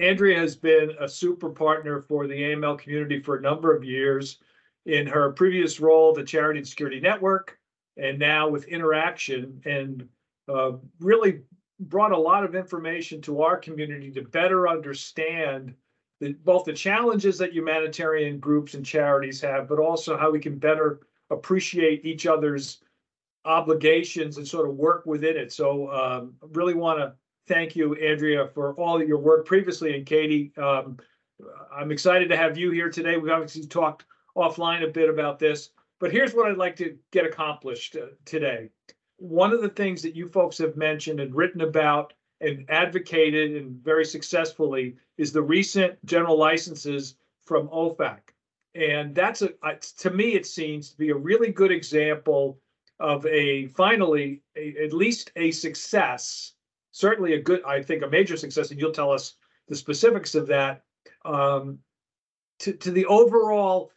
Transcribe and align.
Andrea 0.00 0.38
has 0.38 0.56
been 0.56 0.92
a 0.98 1.08
super 1.08 1.50
partner 1.50 2.00
for 2.00 2.26
the 2.26 2.34
AML 2.34 2.78
community 2.78 3.20
for 3.20 3.36
a 3.36 3.40
number 3.40 3.74
of 3.74 3.84
years. 3.84 4.38
In 4.86 5.06
her 5.06 5.30
previous 5.32 5.78
role, 5.78 6.14
the 6.14 6.24
Charity 6.24 6.60
and 6.60 6.68
Security 6.68 7.00
Network, 7.00 7.58
and 7.98 8.18
now 8.18 8.48
with 8.48 8.66
InterAction, 8.68 9.64
and 9.66 10.08
uh, 10.48 10.72
really 11.00 11.40
brought 11.80 12.12
a 12.12 12.18
lot 12.18 12.44
of 12.44 12.54
information 12.54 13.20
to 13.22 13.42
our 13.42 13.58
community 13.58 14.10
to 14.12 14.22
better 14.22 14.68
understand 14.68 15.74
the, 16.20 16.32
both 16.44 16.64
the 16.64 16.72
challenges 16.72 17.36
that 17.38 17.52
humanitarian 17.52 18.38
groups 18.38 18.74
and 18.74 18.84
charities 18.84 19.40
have, 19.40 19.68
but 19.68 19.78
also 19.78 20.16
how 20.16 20.30
we 20.30 20.40
can 20.40 20.58
better 20.58 21.00
appreciate 21.30 22.04
each 22.04 22.26
other's 22.26 22.82
obligations 23.44 24.36
and 24.36 24.46
sort 24.46 24.68
of 24.68 24.76
work 24.76 25.04
within 25.06 25.36
it. 25.36 25.52
So 25.52 25.90
um, 25.90 26.34
really 26.52 26.74
want 26.74 26.98
to 26.98 27.14
thank 27.50 27.74
you, 27.74 27.96
Andrea, 27.96 28.46
for 28.54 28.74
all 28.74 29.02
your 29.02 29.18
work 29.18 29.44
previously. 29.44 29.96
And 29.96 30.06
Katie, 30.06 30.52
um, 30.56 30.98
I'm 31.74 31.90
excited 31.90 32.28
to 32.28 32.36
have 32.36 32.56
you 32.56 32.70
here 32.70 32.88
today. 32.88 33.16
We've 33.16 33.32
obviously 33.32 33.66
talked 33.66 34.04
offline 34.36 34.84
a 34.84 34.92
bit 34.92 35.10
about 35.10 35.40
this, 35.40 35.70
but 35.98 36.12
here's 36.12 36.32
what 36.32 36.48
I'd 36.48 36.56
like 36.56 36.76
to 36.76 36.96
get 37.10 37.26
accomplished 37.26 37.96
uh, 37.96 38.06
today. 38.24 38.70
One 39.16 39.52
of 39.52 39.62
the 39.62 39.68
things 39.68 40.00
that 40.02 40.14
you 40.14 40.28
folks 40.28 40.58
have 40.58 40.76
mentioned 40.76 41.18
and 41.18 41.34
written 41.34 41.62
about 41.62 42.12
and 42.40 42.64
advocated 42.68 43.56
and 43.56 43.82
very 43.82 44.04
successfully 44.04 44.94
is 45.18 45.32
the 45.32 45.42
recent 45.42 45.98
general 46.06 46.38
licenses 46.38 47.16
from 47.44 47.66
OFAC. 47.68 48.20
And 48.76 49.12
that's 49.12 49.42
a, 49.42 49.50
to 49.98 50.10
me, 50.10 50.34
it 50.34 50.46
seems 50.46 50.90
to 50.90 50.96
be 50.96 51.10
a 51.10 51.16
really 51.16 51.50
good 51.50 51.72
example 51.72 52.60
of 53.00 53.26
a 53.26 53.66
finally, 53.68 54.40
a, 54.56 54.76
at 54.84 54.92
least 54.92 55.32
a 55.34 55.50
success, 55.50 56.52
certainly 56.92 57.34
a 57.34 57.40
good, 57.40 57.62
I 57.64 57.82
think 57.82 58.02
a 58.02 58.08
major 58.08 58.36
success, 58.36 58.70
and 58.70 58.80
you'll 58.80 58.92
tell 58.92 59.10
us 59.10 59.34
the 59.68 59.76
specifics 59.76 60.34
of 60.34 60.46
that, 60.48 60.82
um, 61.24 61.78
to, 62.60 62.72
to 62.72 62.90
the 62.90 63.06
overall, 63.06 63.90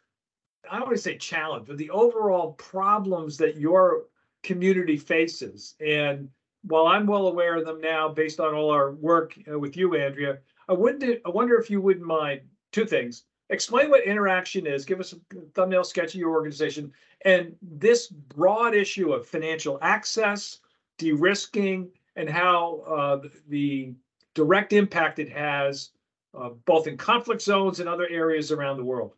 I 0.69 0.77
don't 0.77 0.88
want 0.88 0.97
to 0.97 1.02
say 1.02 1.17
challenge, 1.17 1.67
but 1.67 1.77
the 1.77 1.89
overall 1.89 2.53
problems 2.53 3.38
that 3.38 3.58
your 3.58 4.03
community 4.44 4.97
faces. 4.97 5.75
And 5.85 6.30
while 6.63 6.88
I'm 6.88 7.05
well 7.05 7.27
aware 7.27 7.58
of 7.58 7.66
them 7.66 7.81
now, 7.81 8.08
based 8.08 8.39
on 8.39 8.53
all 8.53 8.69
our 8.69 8.94
work 8.94 9.38
uh, 9.52 9.59
with 9.59 9.75
you, 9.75 9.95
Andrea, 9.95 10.38
I 10.69 10.73
wouldn't. 10.73 11.22
I 11.25 11.30
wonder 11.30 11.59
if 11.59 11.69
you 11.69 11.81
wouldn't 11.81 12.05
mind 12.05 12.41
two 12.72 12.85
things. 12.85 13.23
Explain 13.50 13.89
what 13.89 14.05
InterAction 14.05 14.66
is. 14.66 14.85
Give 14.85 15.02
us 15.02 15.13
a 15.13 15.17
thumbnail 15.53 15.83
sketch 15.83 16.13
of 16.13 16.19
your 16.19 16.31
organization 16.31 16.94
and 17.25 17.55
this 17.61 18.07
broad 18.07 18.73
issue 18.73 19.13
of 19.13 19.28
financial 19.28 19.78
access, 19.81 20.59
de-risking, 20.97 21.89
and 22.16 22.30
how 22.30 22.80
uh, 22.88 23.28
the 23.47 23.94
direct 24.33 24.73
impact 24.73 25.19
it 25.19 25.30
has 25.30 25.92
uh, 26.38 26.50
both 26.66 26.88
in 26.88 26.97
conflict 26.97 27.42
zones 27.42 27.80
and 27.80 27.88
other 27.88 28.08
areas 28.09 28.52
around 28.52 28.78
the 28.78 28.83
world. 28.83 29.14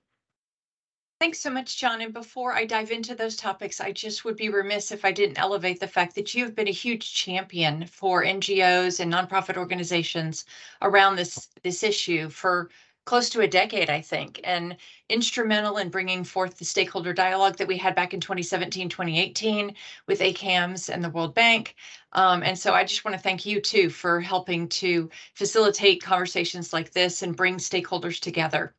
Thanks 1.22 1.40
so 1.40 1.50
much, 1.50 1.78
John. 1.80 2.02
And 2.02 2.14
before 2.14 2.54
I 2.54 2.66
dive 2.66 2.92
into 2.92 3.16
those 3.16 3.38
topics, 3.38 3.80
I 3.80 3.94
just 3.94 4.26
would 4.26 4.36
be 4.36 4.50
remiss 4.50 4.92
if 4.92 5.06
I 5.06 5.14
didn't 5.14 5.40
elevate 5.40 5.80
the 5.80 5.88
fact 5.88 6.14
that 6.16 6.36
you've 6.36 6.56
been 6.56 6.68
a 6.68 6.72
huge 6.72 7.14
champion 7.14 7.88
for 7.88 8.26
NGOs 8.26 9.00
and 9.00 9.14
nonprofit 9.14 9.56
organizations 9.56 10.44
around 10.82 11.16
this 11.16 11.48
this 11.64 11.84
issue 11.84 12.30
for 12.30 12.70
close 13.06 13.30
to 13.30 13.42
a 13.42 13.48
decade, 13.48 13.90
I 13.90 14.02
think, 14.02 14.42
and 14.44 14.76
instrumental 15.10 15.78
in 15.78 15.90
bringing 15.90 16.24
forth 16.24 16.58
the 16.58 16.66
stakeholder 16.66 17.14
dialogue 17.14 17.58
that 17.58 17.68
we 17.68 17.78
had 17.78 17.96
back 17.96 18.14
in 18.14 18.20
2017, 18.20 18.90
2018 18.90 19.76
with 20.08 20.20
ACAMS 20.20 20.90
and 20.90 21.04
the 21.04 21.10
World 21.10 21.36
Bank. 21.36 21.76
Um, 22.14 22.44
and 22.44 22.58
so 22.58 22.74
I 22.74 22.84
just 22.84 23.06
want 23.06 23.16
to 23.16 23.22
thank 23.22 23.46
you 23.46 23.62
too 23.62 23.90
for 23.90 24.20
helping 24.20 24.68
to 24.70 25.10
facilitate 25.36 26.02
conversations 26.02 26.74
like 26.74 26.92
this 26.92 27.22
and 27.22 27.36
bring 27.36 27.58
stakeholders 27.58 28.20
together. 28.20 28.74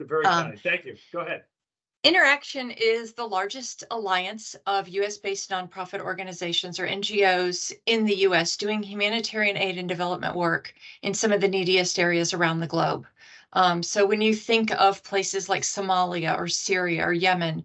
Very 0.00 0.24
um, 0.24 0.56
Thank 0.56 0.86
you. 0.86 0.96
Go 1.12 1.20
ahead. 1.20 1.44
InterAction 2.02 2.74
is 2.80 3.12
the 3.12 3.26
largest 3.26 3.84
alliance 3.90 4.56
of 4.66 4.88
US 4.88 5.18
based 5.18 5.50
nonprofit 5.50 6.00
organizations 6.00 6.80
or 6.80 6.88
NGOs 6.88 7.72
in 7.84 8.06
the 8.06 8.16
US 8.20 8.56
doing 8.56 8.82
humanitarian 8.82 9.58
aid 9.58 9.76
and 9.76 9.86
development 9.86 10.34
work 10.34 10.74
in 11.02 11.12
some 11.12 11.30
of 11.30 11.42
the 11.42 11.48
neediest 11.48 11.98
areas 11.98 12.32
around 12.32 12.60
the 12.60 12.66
globe. 12.66 13.06
Um, 13.52 13.82
so 13.82 14.06
when 14.06 14.20
you 14.20 14.34
think 14.34 14.70
of 14.72 15.02
places 15.02 15.48
like 15.48 15.62
Somalia 15.62 16.38
or 16.38 16.48
Syria 16.48 17.04
or 17.04 17.12
Yemen, 17.12 17.64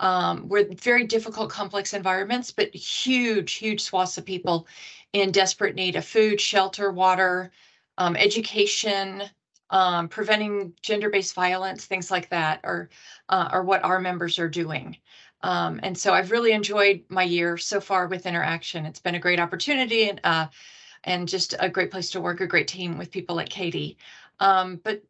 um, 0.00 0.48
we're 0.48 0.68
very 0.74 1.06
difficult, 1.06 1.50
complex 1.50 1.94
environments, 1.94 2.50
but 2.50 2.74
huge, 2.74 3.54
huge 3.54 3.80
swaths 3.82 4.18
of 4.18 4.24
people 4.24 4.66
in 5.12 5.32
desperate 5.32 5.74
need 5.74 5.96
of 5.96 6.04
food, 6.04 6.40
shelter, 6.40 6.92
water, 6.92 7.50
um, 7.98 8.16
education, 8.16 9.22
um, 9.70 10.08
preventing 10.08 10.72
gender-based 10.82 11.34
violence, 11.34 11.86
things 11.86 12.10
like 12.10 12.28
that, 12.28 12.60
are 12.64 12.88
uh, 13.28 13.48
are 13.50 13.64
what 13.64 13.82
our 13.84 13.98
members 13.98 14.38
are 14.38 14.48
doing. 14.48 14.96
Um, 15.42 15.80
and 15.82 15.96
so 15.96 16.12
I've 16.12 16.30
really 16.30 16.52
enjoyed 16.52 17.04
my 17.08 17.22
year 17.22 17.56
so 17.56 17.80
far 17.80 18.06
with 18.06 18.24
InterAction. 18.24 18.86
It's 18.86 19.00
been 19.00 19.14
a 19.14 19.20
great 19.20 19.40
opportunity 19.40 20.08
and 20.08 20.20
uh, 20.24 20.46
and 21.04 21.28
just 21.28 21.54
a 21.58 21.68
great 21.68 21.90
place 21.90 22.10
to 22.10 22.20
work, 22.20 22.40
a 22.40 22.46
great 22.46 22.68
team 22.68 22.98
with 22.98 23.10
people 23.10 23.36
like 23.36 23.48
Katie. 23.48 23.96
Um, 24.40 24.80
but 24.82 25.02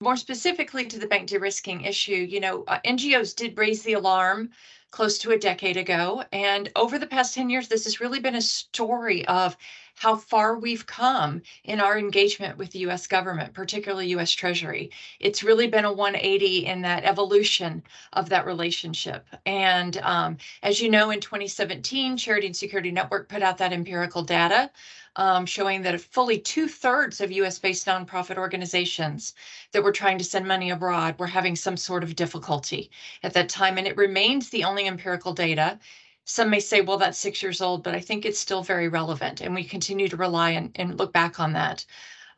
more 0.00 0.16
specifically 0.16 0.84
to 0.86 0.98
the 0.98 1.06
bank 1.06 1.28
de-risking 1.28 1.82
issue, 1.82 2.12
you 2.12 2.40
know, 2.40 2.64
uh, 2.68 2.78
NGOs 2.84 3.34
did 3.34 3.56
raise 3.56 3.82
the 3.82 3.94
alarm 3.94 4.50
close 4.90 5.18
to 5.18 5.32
a 5.32 5.38
decade 5.38 5.76
ago. 5.76 6.22
And 6.32 6.70
over 6.76 6.98
the 6.98 7.06
past 7.06 7.34
10 7.34 7.50
years, 7.50 7.68
this 7.68 7.84
has 7.84 8.00
really 8.00 8.20
been 8.20 8.34
a 8.34 8.42
story 8.42 9.26
of 9.26 9.56
how 9.96 10.14
far 10.14 10.58
we've 10.58 10.86
come 10.86 11.40
in 11.64 11.80
our 11.80 11.98
engagement 11.98 12.58
with 12.58 12.70
the 12.70 12.80
US 12.80 13.06
government, 13.06 13.54
particularly 13.54 14.08
US 14.08 14.30
Treasury. 14.30 14.90
It's 15.18 15.42
really 15.42 15.66
been 15.66 15.86
a 15.86 15.92
180 15.92 16.66
in 16.66 16.82
that 16.82 17.04
evolution 17.04 17.82
of 18.12 18.28
that 18.28 18.44
relationship. 18.44 19.26
And 19.46 19.96
um, 19.98 20.36
as 20.62 20.80
you 20.80 20.90
know, 20.90 21.10
in 21.10 21.20
2017, 21.20 22.18
Charity 22.18 22.48
and 22.48 22.56
Security 22.56 22.90
Network 22.90 23.28
put 23.28 23.42
out 23.42 23.58
that 23.58 23.72
empirical 23.72 24.22
data 24.22 24.70
um, 25.16 25.46
showing 25.46 25.82
that 25.82 26.00
fully 26.00 26.38
two 26.38 26.68
thirds 26.68 27.20
of 27.20 27.32
US 27.32 27.58
based 27.58 27.86
nonprofit 27.86 28.36
organizations 28.36 29.34
that 29.72 29.82
were 29.82 29.92
trying 29.92 30.18
to 30.18 30.24
send 30.24 30.46
money 30.46 30.70
abroad 30.70 31.18
were 31.18 31.26
having 31.26 31.56
some 31.56 31.76
sort 31.76 32.04
of 32.04 32.16
difficulty 32.16 32.90
at 33.22 33.32
that 33.34 33.48
time. 33.48 33.78
And 33.78 33.86
it 33.86 33.96
remains 33.96 34.50
the 34.50 34.64
only 34.64 34.86
empirical 34.86 35.32
data 35.32 35.78
some 36.26 36.50
may 36.50 36.58
say, 36.58 36.80
well, 36.80 36.98
that's 36.98 37.18
six 37.18 37.40
years 37.40 37.60
old, 37.62 37.84
but 37.84 37.94
I 37.94 38.00
think 38.00 38.24
it's 38.24 38.40
still 38.40 38.64
very 38.64 38.88
relevant. 38.88 39.40
And 39.40 39.54
we 39.54 39.62
continue 39.62 40.08
to 40.08 40.16
rely 40.16 40.50
and, 40.50 40.72
and 40.74 40.98
look 40.98 41.12
back 41.12 41.38
on 41.38 41.52
that. 41.52 41.86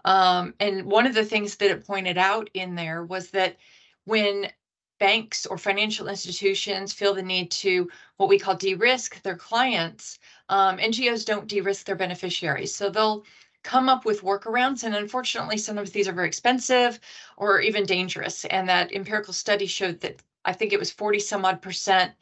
Um, 0.05 0.55
and 0.61 0.85
one 0.85 1.07
of 1.07 1.15
the 1.15 1.25
things 1.25 1.57
that 1.57 1.71
it 1.71 1.87
pointed 1.87 2.19
out 2.19 2.51
in 2.53 2.75
there 2.75 3.03
was 3.03 3.31
that 3.31 3.57
when 4.05 4.51
banks 4.99 5.47
or 5.47 5.59
financial 5.59 6.09
institutions 6.09 6.93
feel 6.93 7.15
the 7.15 7.23
need 7.23 7.51
to 7.51 7.89
what 8.17 8.29
we 8.29 8.39
call 8.39 8.55
de-risk 8.55 9.23
their 9.23 9.37
clients, 9.37 10.19
um, 10.49 10.79
NGOs 10.79 11.25
don't 11.25 11.47
de-risk 11.47 11.87
their 11.87 11.97
beneficiaries. 11.97 12.75
So 12.75 12.91
they'll 12.91 13.25
come 13.63 13.89
up 13.89 14.05
with 14.05 14.23
workarounds. 14.23 14.85
And 14.85 14.95
unfortunately, 14.95 15.59
some 15.59 15.79
of 15.79 15.93
these 15.93 16.09
are 16.09 16.13
very 16.13 16.29
expensive 16.29 17.01
or 17.37 17.61
even 17.61 17.85
dangerous. 17.85 18.45
And 18.47 18.69
that 18.69 18.93
empirical 18.93 19.33
study 19.33 19.67
showed 19.67 20.01
that 20.01 20.23
I 20.45 20.53
think 20.53 20.73
it 20.73 20.79
was 20.79 20.91
40 20.91 21.19
some 21.21 21.45
odd 21.45 21.61
percent 21.61 22.13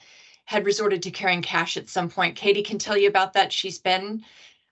had 0.45 0.65
resorted 0.65 1.03
to 1.03 1.11
carrying 1.11 1.43
cash 1.43 1.77
at 1.77 1.89
some 1.89 2.09
point. 2.09 2.37
Katie 2.37 2.63
can 2.63 2.79
tell 2.79 2.97
you 2.97 3.09
about 3.09 3.33
that. 3.35 3.53
She's 3.53 3.79
been 3.79 4.25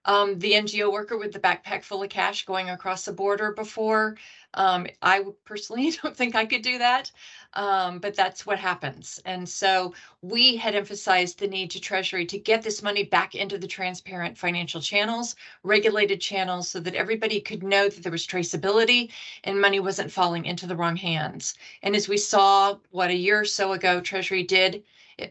um, 0.04 0.38
the 0.38 0.52
NGO 0.52 0.92
worker 0.92 1.16
with 1.16 1.32
the 1.32 1.40
backpack 1.40 1.82
full 1.82 2.02
of 2.02 2.10
cash 2.10 2.44
going 2.44 2.70
across 2.70 3.04
the 3.04 3.12
border 3.12 3.52
before. 3.52 4.16
Um, 4.54 4.86
I 5.02 5.24
personally 5.44 5.90
don't 6.02 6.16
think 6.16 6.34
I 6.34 6.46
could 6.46 6.62
do 6.62 6.78
that, 6.78 7.10
um, 7.54 7.98
but 7.98 8.14
that's 8.14 8.46
what 8.46 8.58
happens. 8.58 9.20
And 9.24 9.48
so 9.48 9.94
we 10.22 10.56
had 10.56 10.74
emphasized 10.74 11.38
the 11.38 11.48
need 11.48 11.70
to 11.72 11.80
Treasury 11.80 12.26
to 12.26 12.38
get 12.38 12.62
this 12.62 12.82
money 12.82 13.04
back 13.04 13.34
into 13.34 13.58
the 13.58 13.66
transparent 13.66 14.38
financial 14.38 14.80
channels, 14.80 15.36
regulated 15.62 16.20
channels, 16.20 16.68
so 16.68 16.80
that 16.80 16.94
everybody 16.94 17.40
could 17.40 17.62
know 17.62 17.88
that 17.88 18.02
there 18.02 18.12
was 18.12 18.26
traceability 18.26 19.10
and 19.44 19.60
money 19.60 19.80
wasn't 19.80 20.12
falling 20.12 20.44
into 20.44 20.66
the 20.66 20.76
wrong 20.76 20.96
hands. 20.96 21.54
And 21.82 21.96
as 21.96 22.08
we 22.08 22.16
saw, 22.16 22.76
what 22.90 23.10
a 23.10 23.16
year 23.16 23.40
or 23.40 23.44
so 23.44 23.72
ago, 23.72 24.00
Treasury 24.00 24.42
did 24.42 24.84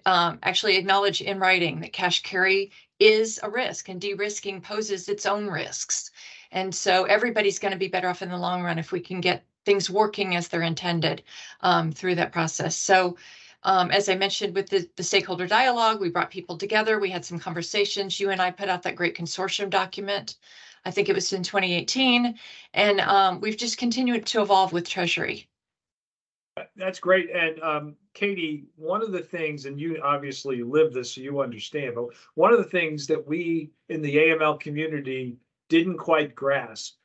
um, 0.06 0.39
actually 0.44 0.77
acknowledge 0.77 1.21
in 1.21 1.39
writing 1.39 1.81
that 1.81 1.94
cash 1.94 2.24
carry 2.24 2.71
is 3.00 3.40
a 3.44 3.50
risk 3.50 3.90
and 3.90 4.00
de-risking 4.00 4.62
poses 4.62 5.10
its 5.10 5.25
own 5.25 5.48
risks. 5.48 6.12
And 6.51 6.74
so 6.74 7.06
everybody's 7.06 7.60
going 7.60 7.72
to 7.72 7.78
be 7.78 7.88
better 7.88 8.10
off 8.10 8.22
in 8.22 8.30
the 8.30 8.38
long 8.38 8.63
run 8.63 8.80
if 8.80 8.92
we 8.92 9.00
can 9.00 9.22
get 9.22 9.45
things 9.66 9.90
working 9.90 10.36
as 10.36 10.48
they're 10.48 10.62
intended 10.62 11.24
um, 11.62 11.92
through 11.92 12.16
that 12.16 12.31
process. 12.31 12.75
So 12.75 13.18
um, 13.63 13.92
as 13.92 14.10
I 14.10 14.16
mentioned 14.16 14.56
with 14.56 14.69
the, 14.69 14.88
the 14.98 15.04
stakeholder 15.04 15.48
dialogue, 15.48 16.00
we 16.00 16.10
brought 16.10 16.30
people 16.30 16.57
together. 16.57 17.00
We 17.00 17.10
had 17.10 17.25
some 17.25 17.40
conversations. 17.40 18.19
You 18.19 18.30
and 18.30 18.42
I 18.42 18.51
put 18.51 18.69
out 18.69 18.84
that 18.84 18.95
great 18.95 19.16
consortium 19.16 19.69
document. 19.69 20.36
I 20.86 20.92
think 20.92 21.07
it 21.07 21.16
was 21.16 21.31
in 21.31 21.44
2018. 21.44 22.38
And 22.74 23.00
um, 23.01 23.40
we've 23.40 23.57
just 23.57 23.78
continued 23.78 24.25
to 24.28 24.42
evolve 24.42 24.74
with 24.74 24.88
Treasury. 24.88 25.48
That's 26.75 27.00
great. 27.00 27.29
And 27.31 27.61
um, 27.61 27.95
Katie, 28.13 28.65
one 28.75 29.01
of 29.01 29.11
the 29.11 29.21
things, 29.21 29.65
and 29.65 29.79
you 29.79 30.00
obviously 30.03 30.61
live 30.63 30.94
this, 30.94 31.13
so 31.13 31.21
you 31.21 31.41
understand, 31.41 31.95
but 31.95 32.07
one 32.35 32.51
of 32.51 32.59
the 32.59 32.69
things 32.69 33.07
that 33.07 33.27
we 33.27 33.71
in 33.89 34.01
the 34.01 34.15
AML 34.15 34.59
community 34.59 35.38
didn't 35.69 35.97
quite 35.97 36.35
grasp 36.35 36.97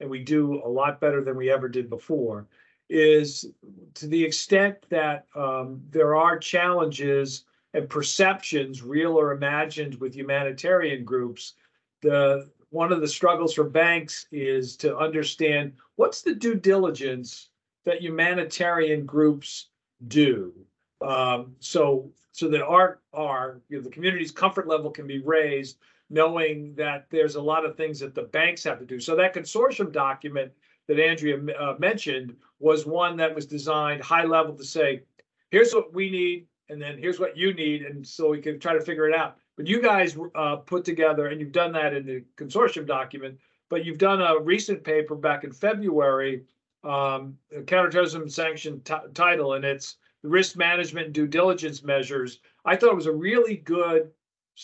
and 0.00 0.10
we 0.10 0.22
do 0.22 0.62
a 0.64 0.68
lot 0.68 1.00
better 1.00 1.22
than 1.22 1.36
we 1.36 1.50
ever 1.50 1.68
did 1.68 1.88
before, 1.88 2.46
is 2.88 3.46
to 3.94 4.06
the 4.06 4.22
extent 4.22 4.76
that 4.90 5.26
um, 5.34 5.80
there 5.90 6.14
are 6.14 6.38
challenges 6.38 7.44
and 7.74 7.88
perceptions, 7.88 8.82
real 8.82 9.18
or 9.18 9.32
imagined, 9.32 9.94
with 9.96 10.14
humanitarian 10.14 11.04
groups. 11.04 11.54
The 12.02 12.48
one 12.70 12.92
of 12.92 13.00
the 13.00 13.08
struggles 13.08 13.54
for 13.54 13.64
banks 13.64 14.26
is 14.32 14.76
to 14.78 14.96
understand 14.98 15.72
what's 15.94 16.22
the 16.22 16.34
due 16.34 16.54
diligence 16.54 17.48
that 17.86 18.02
humanitarian 18.02 19.06
groups 19.06 19.70
do. 20.08 20.52
Um, 21.00 21.56
so 21.60 22.10
so 22.32 22.48
that 22.48 22.62
our 22.62 23.00
our 23.14 23.62
you 23.70 23.78
know, 23.78 23.82
the 23.82 23.90
community's 23.90 24.30
comfort 24.30 24.68
level 24.68 24.90
can 24.90 25.06
be 25.06 25.20
raised, 25.20 25.78
knowing 26.10 26.74
that 26.74 27.06
there's 27.10 27.36
a 27.36 27.40
lot 27.40 27.64
of 27.64 27.76
things 27.76 27.98
that 28.00 28.14
the 28.14 28.24
banks 28.24 28.62
have 28.64 28.78
to 28.80 28.84
do. 28.84 29.00
So 29.00 29.16
that 29.16 29.34
consortium 29.34 29.90
document 29.90 30.52
that 30.88 31.00
Andrea 31.00 31.38
uh, 31.58 31.76
mentioned 31.78 32.36
was 32.58 32.86
one 32.86 33.16
that 33.16 33.34
was 33.34 33.46
designed 33.46 34.02
high 34.02 34.24
level 34.24 34.54
to 34.54 34.64
say, 34.64 35.02
here's 35.50 35.72
what 35.72 35.92
we 35.94 36.10
need, 36.10 36.46
and 36.68 36.80
then 36.80 36.98
here's 36.98 37.20
what 37.20 37.36
you 37.36 37.54
need, 37.54 37.82
and 37.82 38.06
so 38.06 38.30
we 38.30 38.40
can 38.40 38.58
try 38.58 38.72
to 38.72 38.80
figure 38.80 39.08
it 39.08 39.14
out. 39.14 39.36
But 39.56 39.66
you 39.66 39.80
guys 39.80 40.16
uh, 40.34 40.56
put 40.56 40.84
together, 40.84 41.28
and 41.28 41.40
you've 41.40 41.52
done 41.52 41.72
that 41.72 41.94
in 41.94 42.06
the 42.06 42.24
consortium 42.36 42.86
document, 42.86 43.38
but 43.68 43.84
you've 43.84 43.98
done 43.98 44.20
a 44.20 44.38
recent 44.38 44.84
paper 44.84 45.14
back 45.14 45.44
in 45.44 45.52
February, 45.52 46.44
um, 46.86 47.36
counterterrorism 47.66 48.28
sanction 48.28 48.80
title, 49.14 49.54
and 49.54 49.64
it's 49.64 49.96
risk 50.22 50.56
management 50.56 51.12
due 51.12 51.26
diligence 51.26 51.82
measures. 51.82 52.40
I 52.64 52.76
thought 52.76 52.92
it 52.92 52.96
was 52.96 53.06
a 53.06 53.12
really 53.12 53.56
good. 53.56 54.10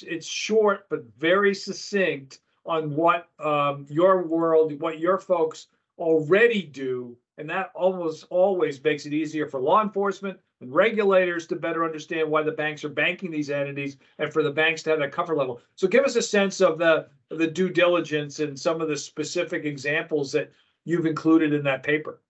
It's 0.00 0.26
short 0.26 0.88
but 0.88 1.04
very 1.18 1.54
succinct 1.54 2.38
on 2.64 2.94
what 2.94 3.28
um, 3.38 3.86
your 3.90 4.22
world, 4.22 4.80
what 4.80 5.00
your 5.00 5.18
folks 5.18 5.66
already 5.98 6.62
do, 6.62 7.16
and 7.36 7.50
that 7.50 7.70
almost 7.74 8.24
always 8.30 8.82
makes 8.82 9.04
it 9.04 9.12
easier 9.12 9.46
for 9.46 9.60
law 9.60 9.82
enforcement 9.82 10.38
and 10.60 10.72
regulators 10.72 11.46
to 11.48 11.56
better 11.56 11.84
understand 11.84 12.30
why 12.30 12.42
the 12.42 12.52
banks 12.52 12.84
are 12.84 12.88
banking 12.88 13.30
these 13.30 13.50
entities 13.50 13.96
and 14.18 14.32
for 14.32 14.42
the 14.42 14.50
banks 14.50 14.82
to 14.84 14.90
have 14.90 15.00
that 15.00 15.12
comfort 15.12 15.36
level. 15.36 15.60
So 15.74 15.88
give 15.88 16.04
us 16.04 16.16
a 16.16 16.22
sense 16.22 16.60
of 16.60 16.78
the 16.78 17.08
the 17.30 17.46
due 17.46 17.70
diligence 17.70 18.40
and 18.40 18.58
some 18.58 18.80
of 18.80 18.88
the 18.88 18.96
specific 18.96 19.64
examples 19.64 20.32
that 20.32 20.52
you've 20.84 21.06
included 21.06 21.52
in 21.52 21.64
that 21.64 21.82
paper. 21.82 22.20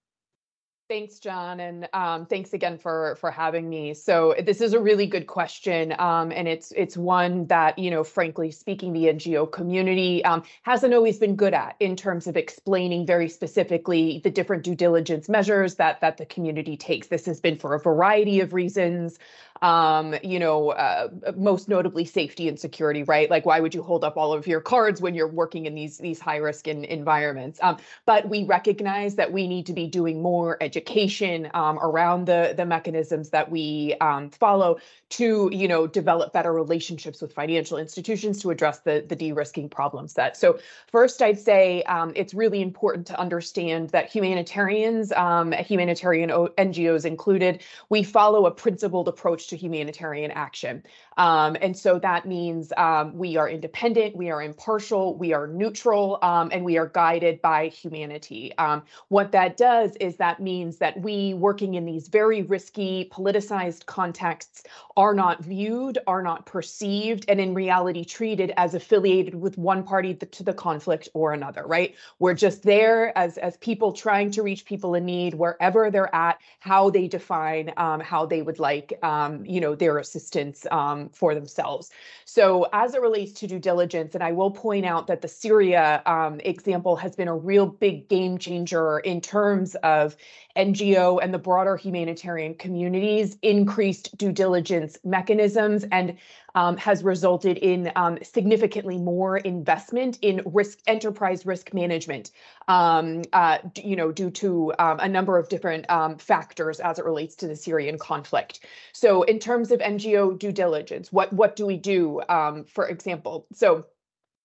Thanks, 0.93 1.21
John, 1.21 1.61
and 1.61 1.89
um, 1.95 2.27
thanks 2.27 2.53
again 2.53 2.77
for 2.77 3.17
for 3.19 3.31
having 3.31 3.71
me. 3.71 3.95
So 3.95 4.35
this 4.45 4.61
is 4.61 4.75
a 4.75 4.79
really 4.79 5.07
good 5.07 5.27
question, 5.27 5.95
um, 5.99 6.31
and 6.33 6.47
it's 6.47 6.71
it's 6.77 6.99
one 6.99 7.47
that 7.47 7.79
you 7.79 7.91
know, 7.91 8.05
frankly 8.05 8.51
speaking, 8.51 8.93
the 8.93 9.05
NGO 9.05 9.51
community 9.51 10.23
um, 10.25 10.43
hasn't 10.65 10.93
always 10.93 11.19
been 11.19 11.35
good 11.35 11.55
at 11.55 11.77
in 11.81 11.97
terms 11.97 12.27
of 12.27 12.37
explaining 12.37 13.07
very 13.07 13.31
specifically 13.31 14.21
the 14.23 14.31
different 14.31 14.65
due 14.65 14.75
diligence 14.75 15.31
measures 15.31 15.77
that 15.77 15.99
that 16.03 16.19
the 16.19 16.27
community 16.27 16.77
takes. 16.77 17.07
This 17.07 17.25
has 17.25 17.41
been 17.41 17.57
for 17.57 17.75
a 17.75 17.81
variety 17.81 18.41
of 18.41 18.53
reasons 18.53 19.19
um, 19.62 20.17
you 20.25 20.41
know, 20.41 20.70
uh, 20.70 21.09
most 21.37 21.69
notably 21.69 22.05
safety 22.05 22.49
and 22.49 22.59
security, 22.59 23.05
right? 23.05 23.31
Like, 23.31 23.47
why 23.47 23.61
would 23.61 23.75
you 23.75 23.82
hold 23.82 24.03
up 24.03 24.17
all 24.17 24.32
of 24.32 24.47
your 24.47 24.61
cards 24.61 25.00
when 25.00 25.14
you're 25.14 25.29
working 25.29 25.67
in 25.67 25.75
these 25.75 25.99
these 25.99 26.19
high 26.20 26.37
risk 26.37 26.67
in, 26.67 26.85
environments? 26.85 27.61
Um, 27.62 27.79
but 28.05 28.29
we 28.29 28.43
recognize 28.44 29.14
that 29.14 29.32
we 29.32 29.47
need 29.47 29.67
to 29.67 29.73
be 29.73 29.87
doing 29.87 30.20
more 30.20 30.59
education 30.61 31.49
um, 31.55 31.79
around 31.79 32.26
the 32.26 32.55
the 32.56 32.67
mechanisms 32.67 33.31
that 33.31 33.50
we 33.50 33.94
um, 34.00 34.31
follow 34.31 34.79
to, 35.11 35.49
you 35.53 35.69
know, 35.69 35.87
develop 35.87 36.32
better 36.32 36.53
relationships 36.53 37.23
with 37.23 37.32
financial 37.32 37.79
institutions 37.79 38.43
to 38.43 38.50
address 38.50 38.81
the 38.81 39.05
the 39.08 39.15
de-risking 39.15 39.69
problem 39.69 40.08
set. 40.08 40.37
So 40.37 40.58
first, 40.91 41.23
I'd 41.23 41.38
say 41.38 41.85
um, 41.85 42.12
it's 42.17 42.35
really 42.35 42.62
important 42.62 43.06
to 43.06 43.20
understand 43.20 43.91
that 43.91 44.11
humanitarians, 44.11 45.12
um, 45.12 45.53
humanitarian 45.53 46.31
NGOs 46.31 47.05
included, 47.05 47.62
we 47.91 48.03
follow 48.03 48.47
a 48.47 48.50
principled 48.50 49.06
approach 49.06 49.52
to 49.53 49.57
humanitarian 49.57 50.31
action. 50.31 50.83
Um, 51.17 51.56
and 51.61 51.76
so 51.76 51.99
that 51.99 52.26
means 52.26 52.73
um, 52.76 53.17
we 53.17 53.37
are 53.37 53.49
independent, 53.49 54.17
we 54.17 54.31
are 54.31 54.43
impartial, 54.43 55.17
we 55.17 55.32
are 55.32 55.47
neutral, 55.47 56.19
um, 56.23 56.50
and 56.53 56.64
we 56.64 56.79
are 56.79 56.87
guided 56.88 57.41
by 57.43 57.69
humanity. 57.69 58.56
Um, 58.59 58.82
what 59.09 59.32
that 59.32 59.56
does 59.56 59.97
is 59.97 60.17
that 60.17 60.41
means 60.41 60.79
that 60.79 61.00
we, 61.00 61.35
working 61.35 61.75
in 61.75 61.85
these 61.85 62.09
very 62.09 62.43
risky, 62.43 63.11
politicized 63.12 63.87
contexts, 63.87 64.64
are 64.97 65.14
not 65.14 65.43
viewed, 65.43 65.99
are 66.06 66.23
not 66.23 66.47
perceived, 66.47 67.25
and 67.29 67.41
in 67.41 67.55
reality 67.55 68.05
treated 68.05 68.53
as 68.56 68.75
affiliated 68.75 69.35
with 69.35 69.58
one 69.58 69.82
party 69.82 70.15
to 70.15 70.43
the 70.43 70.53
conflict 70.53 71.08
or 71.15 71.32
another, 71.32 71.67
right? 71.67 71.94
We're 72.19 72.35
just 72.35 72.62
there 72.62 73.17
as, 73.17 73.38
as 73.38 73.56
people 73.58 73.93
trying 73.93 74.31
to 74.32 74.43
reach 74.43 74.65
people 74.65 74.94
in 74.94 75.05
need 75.05 75.35
wherever 75.35 75.91
they're 75.91 76.15
at, 76.15 76.38
how 76.61 76.91
they 76.91 77.08
define 77.08 77.73
um, 77.76 78.00
how 78.00 78.26
they 78.26 78.43
would 78.43 78.58
like, 78.58 78.99
um, 79.03 79.44
you 79.47 79.61
know, 79.61 79.75
their 79.75 79.99
assistance 79.99 80.67
um, 80.70 81.02
for 81.11 81.35
themselves. 81.35 81.91
So 82.25 82.69
as 82.73 82.95
it 82.95 83.01
relates 83.01 83.33
to 83.41 83.47
due 83.47 83.59
diligence, 83.59 84.15
and 84.15 84.23
I 84.23 84.33
will 84.33 84.51
point 84.51 84.87
out 84.87 85.07
that 85.09 85.23
the 85.23 85.29
Syria 85.29 86.03
um, 86.07 86.41
example 86.41 86.97
has 86.97 87.17
been 87.17 87.29
a 87.29 87.37
real 87.37 87.67
big 87.67 88.09
game 88.09 88.39
changer 88.39 88.99
in 89.01 89.21
terms 89.21 89.75
of 89.77 90.17
NGO 90.57 91.19
and 91.23 91.33
the 91.33 91.39
broader 91.39 91.77
humanitarian 91.77 92.55
communities 92.55 93.37
increased 93.43 94.17
due 94.17 94.33
diligence 94.33 94.99
mechanisms 95.05 95.85
and 95.91 96.17
um, 96.55 96.77
has 96.77 97.03
resulted 97.03 97.59
in 97.59 97.91
um, 97.97 98.19
significantly 98.23 98.99
more 98.99 99.39
investment 99.39 100.19
in 100.23 100.43
risk 100.47 100.79
enterprise 100.87 101.47
risk 101.47 101.73
management 101.75 102.31
um, 102.69 103.23
uh, 103.33 103.59
you 103.77 103.97
know 103.97 104.13
due 104.13 104.31
to 104.31 104.73
um, 104.79 104.99
a 105.01 105.09
number 105.09 105.39
of 105.39 105.49
different 105.49 105.89
um, 105.91 106.17
factors 106.19 106.81
as 106.81 106.99
it 106.99 107.05
relates 107.05 107.35
to 107.37 107.47
the 107.47 107.57
Syrian 107.57 107.99
conflict. 107.99 108.61
So 108.93 109.23
in 109.23 109.39
terms 109.39 109.71
of 109.71 109.81
NGO 109.81 110.39
due 110.39 110.53
diligence 110.53 111.13
what 111.13 111.33
what 111.33 111.57
do 111.57 111.67
we 111.67 111.77
do 111.77 112.21
um, 112.29 112.65
for 112.65 112.89
example? 112.89 113.47
So 113.53 113.87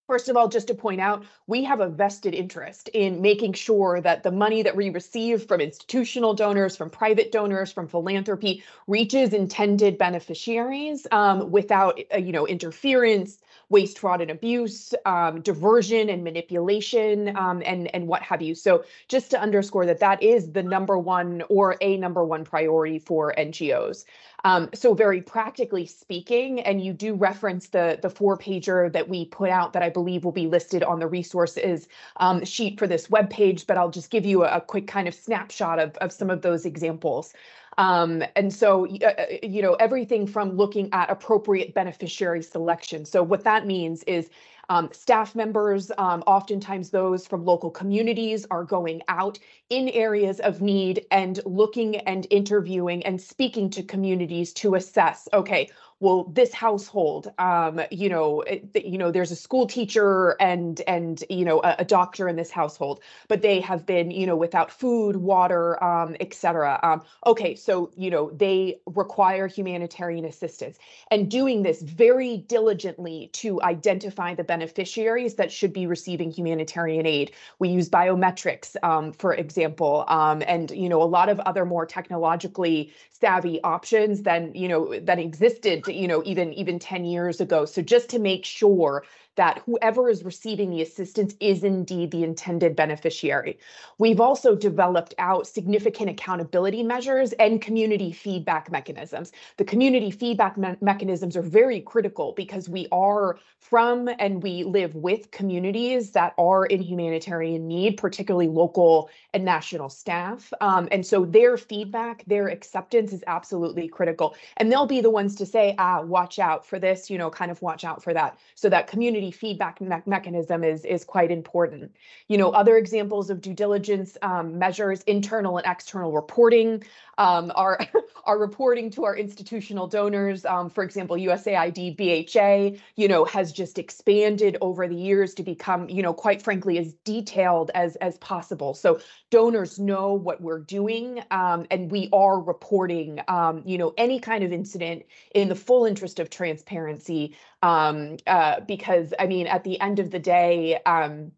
First 0.08 0.30
of 0.30 0.38
all, 0.38 0.48
just 0.48 0.68
to 0.68 0.74
point 0.74 1.02
out, 1.02 1.26
we 1.48 1.66
have 1.66 1.82
a 1.82 1.90
vested 1.90 2.34
interest 2.34 2.90
in 2.94 3.22
making 3.22 3.54
sure 3.54 4.00
that 4.00 4.24
the 4.24 4.32
money 4.32 4.64
that 4.64 4.76
we 4.76 4.90
receive 4.90 5.44
from 5.46 5.60
institutional 5.60 6.34
donors, 6.34 6.78
from 6.78 6.90
private 6.90 7.30
donors, 7.30 7.74
from 7.74 7.90
philanthropy 7.90 8.64
reaches 8.88 9.34
intended 9.34 9.98
beneficiaries 9.98 11.08
um, 11.12 11.52
without, 11.52 12.00
uh, 12.14 12.18
you 12.18 12.32
know, 12.32 12.48
interference, 12.48 13.40
waste, 13.70 14.00
fraud, 14.00 14.22
and 14.22 14.32
abuse, 14.32 14.94
um, 15.06 15.42
diversion 15.42 16.10
and 16.10 16.24
manipulation, 16.24 17.36
um, 17.38 17.62
and 17.66 17.94
and 17.94 18.08
what 18.08 18.22
have 18.22 18.42
you. 18.42 18.56
So 18.56 18.86
just 19.08 19.30
to 19.32 19.40
underscore 19.40 19.86
that 19.86 20.00
that 20.00 20.22
is 20.24 20.52
the 20.52 20.64
number 20.64 20.98
one 20.98 21.44
or 21.50 21.76
a 21.82 21.98
number 21.98 22.24
one 22.24 22.44
priority 22.44 23.00
for 23.00 23.34
NGOs. 23.38 24.06
Um, 24.46 24.70
so 24.74 24.94
very 24.94 25.22
practically 25.22 25.86
speaking, 25.86 26.62
and 26.62 26.84
you 26.84 26.94
do 26.94 27.14
reference 27.14 27.70
the 27.70 28.00
the 28.02 28.10
four 28.10 28.38
pager 28.38 28.92
that 28.94 29.10
we 29.10 29.26
put 29.26 29.50
out 29.50 29.74
that 29.74 29.84
I 29.84 29.90
believe 29.90 30.24
will 30.24 30.32
be 30.32 30.48
listed 30.48 30.84
on 30.84 31.00
the 31.00 31.08
resources 31.08 31.88
um, 32.18 32.46
sheet 32.46 32.80
for 32.80 32.88
this 32.88 33.10
web 33.10 33.30
page, 33.30 33.68
but 33.68 33.78
I'll 33.78 33.92
just 33.92 34.10
give 34.10 34.26
you 34.26 34.44
a, 34.44 34.58
a 34.58 34.62
quick 34.62 34.88
kind 34.88 35.08
of 35.08 35.14
snapshot 35.14 35.80
of, 35.80 35.96
of 35.98 36.12
some 36.12 36.30
of 36.30 36.42
those 36.42 36.66
examples. 36.66 37.34
Um, 37.78 38.24
and 38.36 38.52
so, 38.52 38.88
uh, 38.88 39.06
uh, 39.06 39.26
you 39.44 39.62
know, 39.62 39.74
everything 39.76 40.26
from 40.26 40.52
looking 40.52 40.90
at 40.94 41.10
appropriate 41.10 41.74
beneficiary 41.74 42.42
selection. 42.42 43.06
So 43.06 43.22
what 43.22 43.44
that 43.44 43.68
means 43.68 44.04
is 44.04 44.30
um, 44.70 44.90
staff 44.92 45.34
members, 45.34 45.92
um, 45.98 46.24
oftentimes 46.28 46.90
those 46.90 47.26
from 47.26 47.46
local 47.46 47.70
communities, 47.70 48.46
are 48.52 48.64
going 48.64 49.02
out 49.08 49.40
in 49.70 49.90
areas 49.90 50.40
of 50.42 50.62
need 50.62 51.06
and 51.12 51.40
looking 51.46 51.98
and 51.98 52.28
interviewing 52.30 53.06
and 53.06 53.22
speaking 53.22 53.70
to 53.70 53.84
communities 53.84 54.52
to 54.54 54.76
assess 54.76 55.30
okay, 55.34 55.70
well 56.00 56.26
this 56.26 56.54
household 56.54 57.32
um, 57.40 57.82
you 57.92 58.10
know 58.10 58.44
you 58.76 58.98
know 58.98 59.12
there's 59.12 59.32
a 59.32 59.36
school 59.36 59.66
teacher 59.66 60.36
and 60.40 60.82
and 60.88 61.24
you 61.30 61.44
know 61.44 61.60
a, 61.64 61.78
a, 61.80 61.86
doctor 61.86 62.28
in 62.28 62.36
this 62.36 62.52
household 62.52 63.00
but 63.28 63.42
they 63.42 63.60
have 63.60 63.86
been 63.86 64.12
you 64.12 64.28
know 64.28 64.36
without 64.36 64.70
food 64.70 65.16
water 65.16 65.82
um, 65.84 66.16
etc 66.20 66.80
um, 66.84 67.02
okay 67.26 67.56
so 67.56 67.90
you 67.96 68.10
know 68.10 68.30
they 68.32 68.80
require 68.86 69.48
humanitarian 69.48 70.26
assistance 70.26 70.78
and 71.10 71.32
doing 71.32 71.64
this 71.64 71.82
very 71.82 72.38
diligently 72.38 73.30
to 73.34 73.62
identify 73.64 74.36
the 74.36 74.44
beneficiaries 74.44 75.36
that 75.36 75.52
should 75.52 75.74
be 75.74 75.88
receiving 75.88 76.30
humanitarian 76.30 77.06
aid. 77.06 77.32
We 77.60 77.70
use 77.70 77.90
biometrics 77.90 78.76
um, 78.84 79.14
for 79.14 79.34
example 79.34 80.06
um, 80.08 80.44
and 80.46 80.70
you 80.72 80.90
know 80.90 81.02
a 81.02 81.06
lot 81.06 81.30
of 81.30 81.40
other 81.42 81.66
more 81.66 81.86
technologically 81.86 82.94
savvy 83.10 83.62
options 83.64 84.22
than 84.24 84.54
you 84.54 84.68
know 84.68 85.00
that 85.00 85.18
existed 85.18 85.87
you 85.96 86.08
know 86.08 86.22
even 86.26 86.54
even 86.54 86.80
10 86.80 87.06
years 87.06 87.42
ago. 87.42 87.66
So 87.66 87.82
just 87.82 88.10
to 88.10 88.20
make 88.20 88.46
sure 88.46 89.04
that 89.38 89.62
whoever 89.66 90.10
is 90.10 90.24
receiving 90.24 90.70
the 90.70 90.82
assistance 90.82 91.36
is 91.40 91.64
indeed 91.64 92.12
the 92.12 92.24
intended 92.24 92.76
beneficiary. 92.76 93.58
We've 93.98 94.20
also 94.20 94.56
developed 94.56 95.16
out 95.18 95.48
significant 95.48 96.10
accountability 96.10 96.84
measures 96.84 97.32
and 97.34 97.62
community 97.62 98.12
feedback 98.12 98.70
mechanisms. 98.72 99.32
The 99.58 99.64
community 99.64 100.12
feedback 100.12 100.58
me- 100.58 100.76
mechanisms 100.82 101.38
are 101.38 101.42
very 101.42 101.82
critical 101.82 102.34
because 102.36 102.68
we 102.68 102.88
are 102.92 103.40
from 103.60 104.10
and 104.20 104.42
we 104.44 104.64
live 104.64 104.96
with 104.96 105.32
communities 105.32 106.12
that 106.12 106.34
are 106.38 106.66
in 106.66 106.82
humanitarian 106.82 107.68
need, 107.68 107.98
particularly 107.98 108.48
local 108.48 109.10
and 109.34 109.44
national 109.44 109.90
staff. 109.90 110.54
Um, 110.62 110.88
and 110.92 111.06
so 111.06 111.26
their 111.26 111.58
feedback, 111.58 112.24
their 112.26 112.48
acceptance 112.48 113.14
is 113.14 113.24
absolutely 113.28 113.88
critical. 113.88 114.36
And 114.58 114.72
they'll 114.72 114.86
be 114.86 115.02
the 115.02 115.10
ones 115.10 115.36
to 115.36 115.46
say, 115.46 115.76
ah, 115.78 116.02
watch 116.02 116.40
out 116.40 116.66
for 116.66 116.80
this, 116.80 117.10
you 117.10 117.18
know, 117.18 117.30
kind 117.30 117.52
of 117.52 117.62
watch 117.62 117.84
out 117.84 118.04
for 118.04 118.14
that. 118.14 118.38
So 118.56 118.70
that 118.70 118.88
community 118.88 119.27
feedback 119.32 119.82
me- 119.82 120.02
mechanism 120.06 120.64
is, 120.64 120.86
is 120.86 121.04
quite 121.04 121.32
important. 121.32 121.96
You 122.28 122.38
know, 122.38 122.52
other 122.52 122.78
examples 122.78 123.30
of 123.30 123.42
due 123.42 123.54
diligence 123.54 124.18
um, 124.22 124.58
measures, 124.58 125.02
internal 125.04 125.58
and 125.58 125.68
external 125.68 126.12
reporting, 126.12 126.84
um, 127.18 127.52
our, 127.56 127.80
our 128.26 128.38
reporting 128.38 128.90
to 128.92 129.06
our 129.06 129.16
institutional 129.16 129.88
donors, 129.88 130.46
um, 130.46 130.70
for 130.70 130.84
example, 130.84 131.16
USAID, 131.16 131.98
BHA, 131.98 132.78
you 132.96 133.08
know, 133.08 133.26
has 133.26 133.52
just 133.52 133.80
expanded 133.80 134.58
over 134.62 134.88
the 134.88 134.96
years 134.96 135.34
to 135.36 135.44
become, 135.44 135.90
you 135.90 136.02
know, 136.02 136.14
quite 136.14 136.42
frankly, 136.42 136.78
as 136.78 136.94
detailed 137.06 137.72
as 137.74 137.96
as 137.98 138.18
possible. 138.18 138.74
So 138.74 139.00
donors 139.30 139.80
know 139.80 140.14
what 140.14 140.42
we're 140.42 140.60
doing, 140.60 141.24
um, 141.32 141.66
and 141.72 141.92
we 141.92 142.10
are 142.14 142.40
reporting, 142.40 143.20
um, 143.28 143.64
you 143.66 143.78
know, 143.78 143.94
any 143.98 144.20
kind 144.20 144.44
of 144.44 144.52
incident 144.52 145.06
in 145.34 145.50
the 145.50 145.56
full 145.56 145.86
interest 145.86 146.20
of 146.20 146.30
transparency. 146.30 147.36
Um, 147.64 148.18
uh, 148.28 148.60
because 148.68 149.16
I 149.20 149.28
mean, 149.28 149.48
at 149.48 149.64
the 149.64 149.80
end 149.80 150.00
of 150.00 150.12
the 150.12 150.20
day, 150.20 150.80
um, 150.86 151.32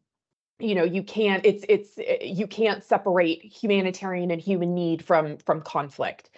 you 0.59 0.75
know 0.75 0.83
you 0.83 1.01
can't 1.03 1.45
it's 1.45 1.65
it's 1.69 1.97
you 2.21 2.45
can't 2.45 2.83
separate 2.83 3.43
humanitarian 3.43 4.29
and 4.29 4.41
human 4.41 4.73
need 4.75 5.03
from 5.03 5.37
from 5.37 5.61
conflict. 5.61 6.29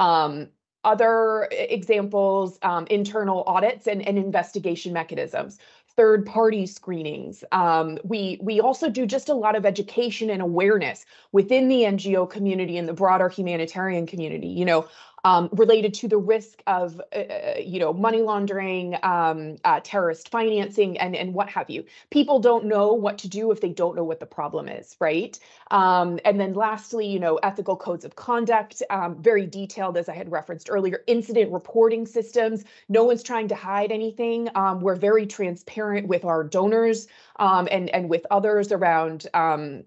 Um 0.00 0.48
other 0.84 1.48
examples 1.50 2.58
um 2.62 2.86
internal 2.88 3.44
audits 3.46 3.86
and, 3.86 4.06
and 4.06 4.18
investigation 4.18 4.92
mechanisms 4.92 5.58
third 5.96 6.26
party 6.26 6.66
screenings. 6.66 7.44
Um 7.52 7.98
we 8.04 8.38
we 8.42 8.60
also 8.60 8.90
do 8.90 9.06
just 9.06 9.28
a 9.28 9.34
lot 9.34 9.56
of 9.56 9.64
education 9.64 10.30
and 10.30 10.42
awareness 10.42 11.06
within 11.32 11.68
the 11.68 11.82
ngo 11.82 12.28
community 12.28 12.78
and 12.78 12.88
the 12.88 12.92
broader 12.92 13.28
humanitarian 13.28 14.06
community. 14.06 14.48
You 14.48 14.64
know 14.64 14.88
um, 15.24 15.48
related 15.52 15.94
to 15.94 16.08
the 16.08 16.16
risk 16.16 16.62
of, 16.66 17.00
uh, 17.14 17.18
uh, 17.18 17.54
you 17.58 17.78
know, 17.80 17.92
money 17.92 18.22
laundering, 18.22 18.96
um, 19.02 19.56
uh, 19.64 19.80
terrorist 19.82 20.30
financing, 20.30 20.98
and 20.98 21.16
and 21.16 21.34
what 21.34 21.48
have 21.48 21.68
you. 21.70 21.84
People 22.10 22.38
don't 22.40 22.64
know 22.66 22.92
what 22.92 23.18
to 23.18 23.28
do 23.28 23.50
if 23.50 23.60
they 23.60 23.70
don't 23.70 23.96
know 23.96 24.04
what 24.04 24.20
the 24.20 24.26
problem 24.26 24.68
is, 24.68 24.96
right? 25.00 25.38
Um, 25.70 26.18
and 26.24 26.40
then 26.40 26.54
lastly, 26.54 27.06
you 27.06 27.18
know, 27.18 27.36
ethical 27.36 27.76
codes 27.76 28.04
of 28.04 28.16
conduct, 28.16 28.82
um, 28.90 29.20
very 29.20 29.46
detailed, 29.46 29.96
as 29.96 30.08
I 30.08 30.14
had 30.14 30.30
referenced 30.30 30.68
earlier, 30.70 31.02
incident 31.06 31.52
reporting 31.52 32.06
systems. 32.06 32.64
No 32.88 33.04
one's 33.04 33.22
trying 33.22 33.48
to 33.48 33.54
hide 33.54 33.92
anything. 33.92 34.48
Um, 34.54 34.80
we're 34.80 34.96
very 34.96 35.26
transparent 35.26 36.08
with 36.08 36.24
our 36.24 36.44
donors 36.44 37.08
um, 37.36 37.68
and 37.70 37.88
and 37.90 38.08
with 38.08 38.26
others 38.30 38.72
around, 38.72 39.26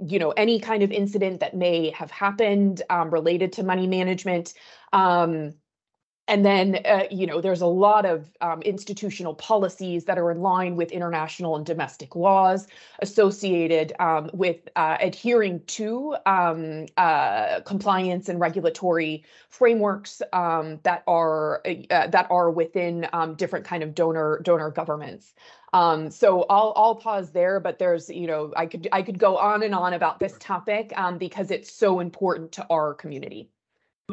you 0.06 0.20
know, 0.20 0.32
any 0.32 0.60
kind 0.60 0.84
of 0.84 0.92
incident 0.92 1.40
that 1.40 1.56
may 1.56 1.90
have 1.92 2.12
happened 2.12 2.82
related 3.10 3.54
to 3.54 3.64
money 3.64 3.88
management. 3.88 4.54
Um, 4.94 5.21
and 6.32 6.46
then, 6.46 6.80
uh, 6.86 7.04
you 7.12 7.28
know, 7.28 7.42
there's 7.42 7.60
a 7.60 7.68
lot 7.68 8.06
of 8.06 8.32
um, 8.40 8.62
institutional 8.62 9.34
policies 9.34 10.06
that 10.06 10.18
are 10.18 10.32
in 10.32 10.40
line 10.40 10.78
with 10.78 10.92
international 10.92 11.58
and 11.58 11.66
domestic 11.66 12.16
laws 12.16 12.68
associated 13.00 13.92
um, 14.00 14.30
with 14.34 14.70
uh, 14.78 14.96
adhering 15.02 15.62
to 15.66 16.16
um, 16.26 16.86
uh, 16.96 17.60
compliance 17.66 18.30
and 18.30 18.40
regulatory 18.40 19.26
frameworks 19.50 20.22
um, 20.32 20.80
that 20.84 21.04
are 21.06 21.62
uh, 21.66 22.08
that 22.08 22.28
are 22.30 22.50
within 22.50 23.08
um, 23.12 23.36
different 23.36 23.66
kind 23.66 23.84
of 23.84 23.94
donor 23.94 24.40
donor 24.44 24.70
governments. 24.70 25.34
Um, 25.74 26.10
so 26.12 26.46
I'll 26.50 26.72
I'll 26.78 26.96
pause 26.96 27.32
there, 27.32 27.60
but 27.60 27.78
there's 27.78 28.10
you 28.10 28.28
know 28.28 28.54
I 28.56 28.68
could 28.68 28.88
I 28.94 29.02
could 29.02 29.20
go 29.20 29.38
on 29.38 29.64
and 29.64 29.76
on 29.76 29.94
about 29.94 30.20
this 30.20 30.38
topic 30.40 30.94
um, 30.96 31.18
because 31.18 31.52
it's 31.52 31.74
so 31.74 32.00
important 32.00 32.54
to 32.54 32.68
our 32.70 32.94
community. 32.94 33.50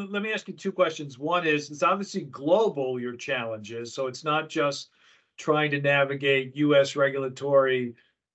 Let 0.07 0.23
me 0.23 0.33
ask 0.33 0.47
you 0.47 0.55
two 0.55 0.71
questions. 0.71 1.19
One 1.19 1.47
is, 1.47 1.71
it's 1.71 1.83
obviously 1.83 2.23
global, 2.23 3.01
your 3.01 3.17
challenges, 3.17 3.93
so 3.93 4.07
it's 4.07 4.23
not 4.23 4.49
just 4.49 4.91
trying 5.37 5.73
to 5.73 5.81
navigate 5.81 6.57
US 6.57 6.95
regulatory 6.95 7.95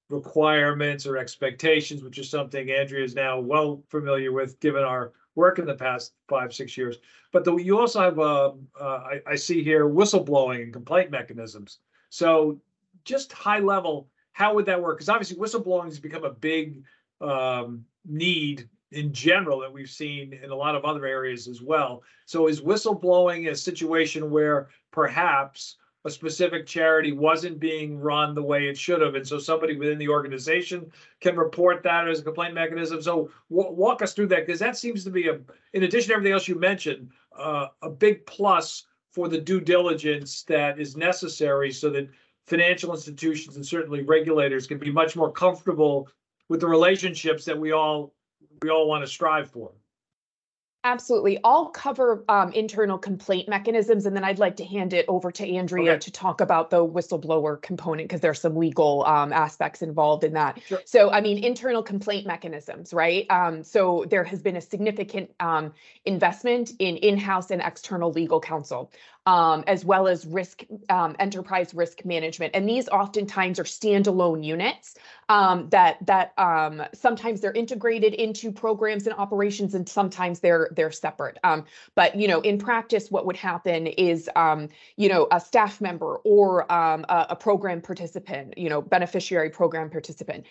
requirements 0.09 1.05
or 1.05 1.17
expectations, 1.17 2.03
which 2.03 2.17
is 2.17 2.29
something 2.29 2.69
Andrea 2.69 3.03
is 3.03 3.15
now 3.15 3.39
well 3.39 3.81
familiar 3.89 4.33
with, 4.33 4.59
given 4.59 4.83
our 4.83 5.13
work 5.35 5.57
in 5.57 5.65
the 5.65 5.75
past 5.75 6.13
five, 6.27 6.53
six 6.53 6.77
years. 6.77 6.97
But 7.31 7.45
the, 7.45 7.55
you 7.55 7.79
also 7.79 8.01
have, 8.01 8.19
uh, 8.19 8.51
uh, 8.79 8.83
I, 8.83 9.21
I 9.25 9.35
see 9.35 9.63
here 9.63 9.87
whistleblowing 9.87 10.63
and 10.63 10.73
complaint 10.73 11.11
mechanisms. 11.11 11.79
So 12.09 12.59
just 13.05 13.31
high 13.31 13.59
level, 13.59 14.09
how 14.33 14.53
would 14.53 14.65
that 14.65 14.81
work? 14.81 14.97
Because 14.97 15.09
obviously 15.09 15.37
whistleblowing 15.37 15.85
has 15.85 15.99
become 15.99 16.25
a 16.25 16.31
big 16.31 16.83
um, 17.21 17.85
need 18.05 18.69
in 18.93 19.11
general 19.11 19.59
that 19.59 19.73
we've 19.73 19.89
seen 19.89 20.39
in 20.43 20.51
a 20.51 20.55
lot 20.55 20.75
of 20.75 20.85
other 20.85 21.05
areas 21.05 21.47
as 21.47 21.61
well. 21.61 22.03
So 22.25 22.47
is 22.47 22.61
whistleblowing 22.61 23.49
a 23.49 23.55
situation 23.55 24.31
where 24.31 24.69
perhaps 24.91 25.77
a 26.05 26.09
specific 26.09 26.67
charity 26.67 27.13
wasn't 27.13 27.59
being 27.59 27.97
run 27.97 28.35
the 28.35 28.43
way 28.43 28.67
it 28.67 28.77
should 28.77 29.01
have, 29.01 29.15
and 29.15 29.25
so 29.25 29.39
somebody 29.39 29.77
within 29.77 29.97
the 29.97 30.09
organization 30.09 30.91
can 31.21 31.37
report 31.37 31.81
that 31.83 32.09
as 32.09 32.19
a 32.19 32.23
complaint 32.23 32.53
mechanism? 32.53 33.01
So 33.01 33.29
wa- 33.49 33.71
walk 33.71 34.01
us 34.01 34.13
through 34.13 34.27
that, 34.27 34.45
because 34.45 34.59
that 34.59 34.77
seems 34.77 35.03
to 35.05 35.09
be 35.09 35.29
a, 35.29 35.39
in 35.71 35.83
addition 35.83 36.09
to 36.09 36.15
everything 36.15 36.33
else 36.33 36.47
you 36.47 36.59
mentioned, 36.59 37.09
uh, 37.37 37.67
a 37.81 37.89
big 37.89 38.25
plus 38.25 38.85
for 39.13 39.29
the 39.29 39.37
due 39.37 39.61
diligence 39.61 40.43
that 40.43 40.77
is 40.77 40.97
necessary 40.97 41.71
so 41.71 41.89
that 41.91 42.09
financial 42.47 42.91
institutions 42.91 43.55
and 43.55 43.65
certainly 43.65 44.03
regulators 44.03 44.67
can 44.67 44.77
be 44.77 44.91
much 44.91 45.15
more 45.15 45.31
comfortable 45.31 46.09
with 46.49 46.59
the 46.59 46.67
relationships 46.67 47.45
that 47.45 47.57
we 47.57 47.71
all 47.71 48.13
we 48.63 48.69
all 48.69 48.87
want 48.87 49.03
to 49.03 49.07
strive 49.07 49.51
for. 49.51 49.71
Absolutely. 50.85 51.39
I'll 51.45 51.69
cover 51.69 52.25
um, 52.27 52.51
internal 52.51 52.97
complaint 52.97 53.47
mechanisms, 53.47 54.05
and 54.05 54.13
then 54.13 54.25
I'd 54.25 54.39
like 54.39 54.57
to 54.57 54.65
hand 54.65 54.91
it 54.91 55.05
over 55.07 55.31
to 55.31 55.47
Andrea 55.47 55.93
Okay. 55.93 55.99
to 55.99 56.11
talk 56.11 56.41
about 56.41 56.71
the 56.71 56.85
whistleblower 56.85 57.61
component 57.61 58.09
because 58.09 58.19
there's 58.19 58.41
some 58.41 58.57
legal 58.57 59.05
um, 59.05 59.31
aspects 59.31 59.81
involved 59.81 60.25
in 60.25 60.33
that. 60.33 60.59
Sure. 60.67 60.81
So, 60.83 61.09
I 61.09 61.21
mean, 61.21 61.41
internal 61.41 61.83
complaint 61.83 62.27
mechanisms, 62.27 62.93
right? 62.93 63.25
Um, 63.29 63.63
so 63.63 64.03
there 64.09 64.25
has 64.25 64.41
been 64.41 64.57
a 64.57 64.61
significant 64.61 65.31
um, 65.39 65.71
investment 66.03 66.71
in 66.79 66.97
in-house 66.97 67.49
and 67.49 67.61
external 67.61 68.11
legal 68.11 68.41
counsel, 68.41 68.91
um, 69.25 69.63
as 69.67 69.85
well 69.85 70.07
as 70.07 70.25
risk 70.25 70.63
um, 70.89 71.15
enterprise 71.19 71.73
risk 71.73 72.03
management, 72.03 72.55
and 72.55 72.67
these 72.67 72.89
oftentimes 72.89 73.59
are 73.59 73.63
standalone 73.63 74.43
units 74.43 74.95
um, 75.29 75.69
that 75.69 75.97
that 76.05 76.33
um, 76.37 76.83
sometimes 76.93 77.39
they're 77.39 77.53
integrated 77.53 78.13
into 78.13 78.51
programs 78.51 79.07
and 79.07 79.15
operations, 79.15 79.73
and 79.73 79.87
sometimes 79.87 80.41
they're 80.41 80.69
they're 80.75 80.91
separate. 80.91 81.37
Um, 81.43 81.65
but 81.95 82.15
you 82.15 82.27
know, 82.27 82.41
in 82.41 82.57
practice, 82.57 83.09
what 83.09 83.25
would 83.25 83.37
happen 83.37 83.87
is 83.87 84.29
um, 84.35 84.67
you 84.97 85.07
know 85.07 85.27
a 85.31 85.39
staff 85.39 85.79
member 85.79 86.17
or 86.25 86.65
a, 86.69 87.27
a 87.29 87.35
program 87.35 87.81
participant, 87.81 88.57
you 88.57 88.69
know, 88.69 88.81
beneficiary 88.81 89.49
program 89.49 89.89
participant, 89.89 90.45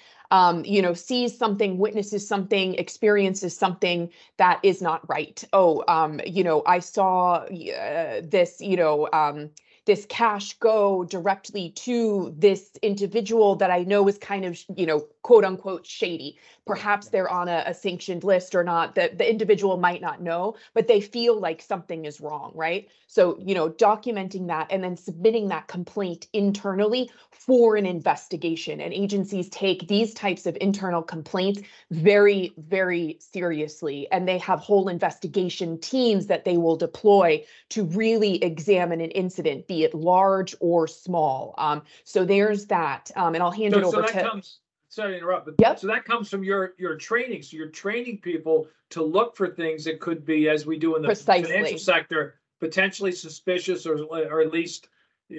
you 0.64 0.80
know, 0.80 0.94
sees 0.94 1.36
something, 1.36 1.76
witnesses 1.76 2.26
something, 2.26 2.74
experiences 2.74 3.56
something 3.56 4.08
that 4.38 4.60
is 4.62 4.80
not 4.80 5.06
right. 5.08 5.44
Oh, 5.52 5.84
you 6.24 6.42
know, 6.42 6.62
I 6.66 6.78
saw 6.78 7.44
uh, 7.44 8.20
this, 8.22 8.60
you 8.62 8.76
know. 8.76 9.08
Um, 9.12 9.50
this 9.84 10.06
cash 10.06 10.54
go 10.58 11.04
directly 11.04 11.70
to 11.70 12.32
this 12.36 12.70
individual 12.82 13.56
that 13.56 13.70
I 13.70 13.82
know 13.82 14.06
is 14.06 14.16
kind 14.18 14.44
of, 14.44 14.58
you 14.76 14.86
know, 14.86 15.00
quote 15.22 15.44
unquote 15.44 15.86
shady. 15.86 16.38
Perhaps 16.66 17.08
they're 17.08 17.28
on 17.28 17.48
a, 17.48 17.64
a 17.66 17.74
sanctioned 17.74 18.22
list 18.22 18.54
or 18.54 18.62
not. 18.62 18.94
The, 18.94 19.10
the 19.14 19.28
individual 19.28 19.76
might 19.76 20.00
not 20.00 20.22
know, 20.22 20.56
but 20.74 20.86
they 20.86 21.00
feel 21.00 21.38
like 21.38 21.60
something 21.60 22.04
is 22.04 22.20
wrong, 22.20 22.52
right? 22.54 22.88
So, 23.08 23.38
you 23.40 23.54
know, 23.54 23.68
documenting 23.68 24.46
that 24.46 24.68
and 24.70 24.82
then 24.82 24.96
submitting 24.96 25.48
that 25.48 25.66
complaint 25.66 26.28
internally 26.32 27.10
for 27.30 27.76
an 27.76 27.84
investigation. 27.84 28.80
And 28.80 28.92
agencies 28.92 29.48
take 29.48 29.88
these 29.88 30.14
types 30.14 30.46
of 30.46 30.56
internal 30.60 31.02
complaints 31.02 31.60
very, 31.90 32.54
very 32.56 33.18
seriously. 33.20 34.06
And 34.12 34.28
they 34.28 34.38
have 34.38 34.60
whole 34.60 34.88
investigation 34.88 35.78
teams 35.80 36.28
that 36.28 36.44
they 36.44 36.56
will 36.56 36.76
deploy 36.76 37.44
to 37.70 37.84
really 37.84 38.42
examine 38.42 39.00
an 39.00 39.10
incident, 39.10 39.66
be 39.72 39.84
it 39.84 39.94
large 39.94 40.54
or 40.60 40.86
small. 40.86 41.54
Um, 41.56 41.82
so 42.04 42.24
there's 42.24 42.66
that. 42.66 43.10
Um, 43.16 43.34
and 43.34 43.42
I'll 43.42 43.50
hand 43.50 43.74
it 43.74 43.84
So, 43.84 43.90
so 43.90 43.98
over 43.98 44.06
that 44.06 44.22
to. 44.22 44.28
comes, 44.28 44.58
sorry 44.88 45.12
to 45.12 45.18
interrupt, 45.18 45.46
but 45.46 45.54
Yep. 45.58 45.78
so 45.78 45.86
that 45.86 46.04
comes 46.04 46.28
from 46.28 46.44
your, 46.44 46.74
your 46.78 46.96
training. 46.96 47.42
So 47.42 47.56
you're 47.56 47.68
training 47.68 48.18
people 48.18 48.68
to 48.90 49.02
look 49.02 49.34
for 49.34 49.48
things 49.48 49.84
that 49.84 49.98
could 50.00 50.26
be, 50.26 50.50
as 50.50 50.66
we 50.66 50.78
do 50.78 50.96
in 50.96 51.02
the 51.02 51.08
Precisely. 51.08 51.50
financial 51.50 51.78
sector, 51.78 52.34
potentially 52.60 53.12
suspicious 53.12 53.86
or, 53.86 53.96
or 54.04 54.42
at 54.42 54.52
least 54.52 54.88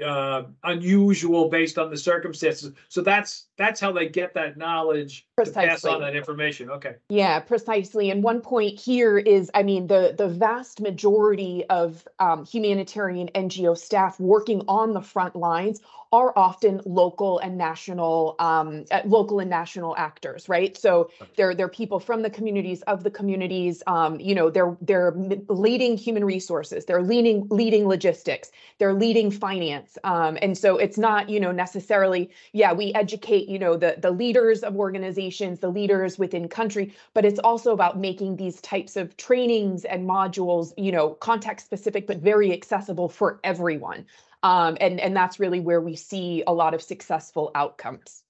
uh, 0.04 0.44
unusual 0.64 1.50
based 1.50 1.78
on 1.78 1.92
the 1.92 1.98
circumstances. 1.98 2.74
So 2.90 3.02
that's, 3.02 3.50
that's 3.60 3.80
how 3.80 3.92
they 3.92 4.10
get 4.10 4.34
that 4.34 4.58
knowledge 4.58 5.28
to 5.40 5.52
pass 5.52 5.54
Precisely. 5.54 5.92
on 5.92 6.02
that 6.02 6.16
information. 6.16 6.70
Okay. 6.70 6.96
Yeah, 7.10 7.40
precisely. 7.40 8.12
And 8.12 8.24
one 8.24 8.42
point 8.42 8.80
here 8.80 9.18
is, 9.18 9.50
I 9.56 9.64
mean, 9.64 9.88
the 9.88 10.14
the 10.16 10.28
vast 10.28 10.80
majority 10.80 11.66
of 11.70 12.08
um, 12.20 12.46
humanitarian 12.46 13.30
NGO 13.34 13.76
staff 13.76 14.20
working 14.20 14.62
on 14.68 14.94
the 14.94 15.02
front 15.02 15.36
lines 15.36 15.82
are 16.14 16.32
often 16.38 16.80
local 16.86 17.40
and 17.40 17.58
national, 17.58 18.36
um, 18.38 18.86
uh, 18.92 19.02
local 19.04 19.40
and 19.40 19.50
national 19.50 19.98
actors, 19.98 20.48
right? 20.48 20.78
So 20.78 21.10
they're 21.36 21.56
they're 21.56 21.68
people 21.68 22.00
from 22.00 22.22
the 22.22 22.30
communities 22.30 22.84
of 22.84 23.04
the 23.04 23.10
communities. 23.10 23.82
Um, 23.88 24.20
you 24.20 24.36
know, 24.36 24.52
they're 24.52 24.78
they're 24.82 25.12
leading 25.48 25.98
human 25.98 26.24
resources, 26.24 26.86
they're 26.86 27.02
leading 27.02 27.48
leading 27.50 27.88
logistics, 27.88 28.52
they're 28.78 28.94
leading 28.94 29.32
finance, 29.32 29.98
um, 30.04 30.38
and 30.44 30.56
so 30.56 30.78
it's 30.78 31.00
not 31.00 31.30
you 31.30 31.40
know 31.40 31.52
necessarily 31.52 32.30
yeah 32.52 32.72
we 32.72 32.94
educate 32.94 33.50
you 33.50 33.58
know 33.58 33.76
the 33.76 33.96
the 33.98 34.12
leaders 34.12 34.62
of 34.62 34.76
organizations, 34.76 35.23
the 35.32 35.70
leaders 35.70 36.20
within 36.20 36.48
country, 36.48 36.94
but 37.14 37.26
it's 37.26 37.40
also 37.40 37.74
about 37.74 38.00
making 38.00 38.36
these 38.36 38.62
types 38.62 38.96
of 38.96 39.16
trainings 39.18 39.86
and 39.86 40.08
modules, 40.08 40.74
you 40.78 40.92
know, 40.92 41.12
context 41.12 41.66
specific, 41.66 42.08
but 42.08 42.18
very 42.18 42.52
accessible 42.52 43.10
for 43.10 43.40
everyone. 43.44 44.06
Um, 44.44 44.78
and, 44.82 45.00
and 45.00 45.16
that's 45.16 45.40
really 45.40 45.60
where 45.60 45.82
we 45.82 45.96
see 45.96 46.44
a 46.48 46.54
lot 46.54 46.74
of 46.74 46.82
successful 46.82 47.52
outcomes. 47.56 48.24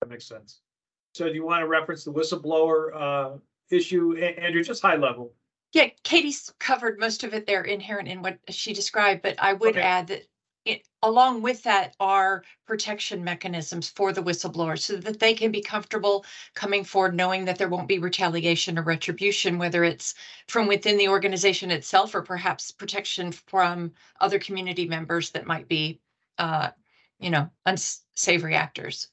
That 0.00 0.10
makes 0.10 0.26
sense. 0.26 0.60
So 1.14 1.28
do 1.28 1.34
you 1.34 1.44
want 1.44 1.62
to 1.62 1.66
reference 1.66 2.04
the 2.04 2.12
whistleblower, 2.12 2.94
uh, 2.94 3.38
issue, 3.70 4.16
A- 4.18 4.38
Andrew, 4.38 4.62
just 4.62 4.82
high 4.82 4.96
level? 4.96 5.34
Yeah, 5.72 5.88
Katie's 6.04 6.52
covered 6.58 6.98
most 6.98 7.24
of 7.24 7.34
it 7.34 7.46
there 7.46 7.62
inherent 7.62 8.08
in 8.08 8.22
what 8.22 8.38
she 8.48 8.72
described, 8.72 9.22
but 9.22 9.36
I 9.38 9.52
would 9.52 9.70
Okay. 9.70 9.82
add 9.82 10.06
that 10.06 10.22
it, 10.68 10.86
along 11.02 11.42
with 11.42 11.62
that 11.62 11.96
are 11.98 12.44
protection 12.66 13.24
mechanisms 13.24 13.88
for 13.88 14.12
the 14.12 14.22
whistleblower 14.22 14.78
so 14.78 14.96
that 14.96 15.18
they 15.18 15.32
can 15.32 15.50
be 15.50 15.62
comfortable 15.62 16.24
coming 16.54 16.84
forward, 16.84 17.14
knowing 17.14 17.46
that 17.46 17.56
there 17.56 17.68
won't 17.68 17.88
be 17.88 17.98
retaliation 17.98 18.78
or 18.78 18.82
retribution, 18.82 19.58
whether 19.58 19.82
it's 19.82 20.14
from 20.46 20.66
within 20.66 20.98
the 20.98 21.08
organization 21.08 21.70
itself 21.70 22.14
or 22.14 22.22
perhaps 22.22 22.70
protection 22.70 23.32
from 23.32 23.92
other 24.20 24.38
community 24.38 24.86
members 24.86 25.30
that 25.30 25.46
might 25.46 25.68
be, 25.68 26.00
uh, 26.36 26.68
you 27.18 27.30
know, 27.30 27.50
unsavory 27.64 28.54
actors. 28.54 29.08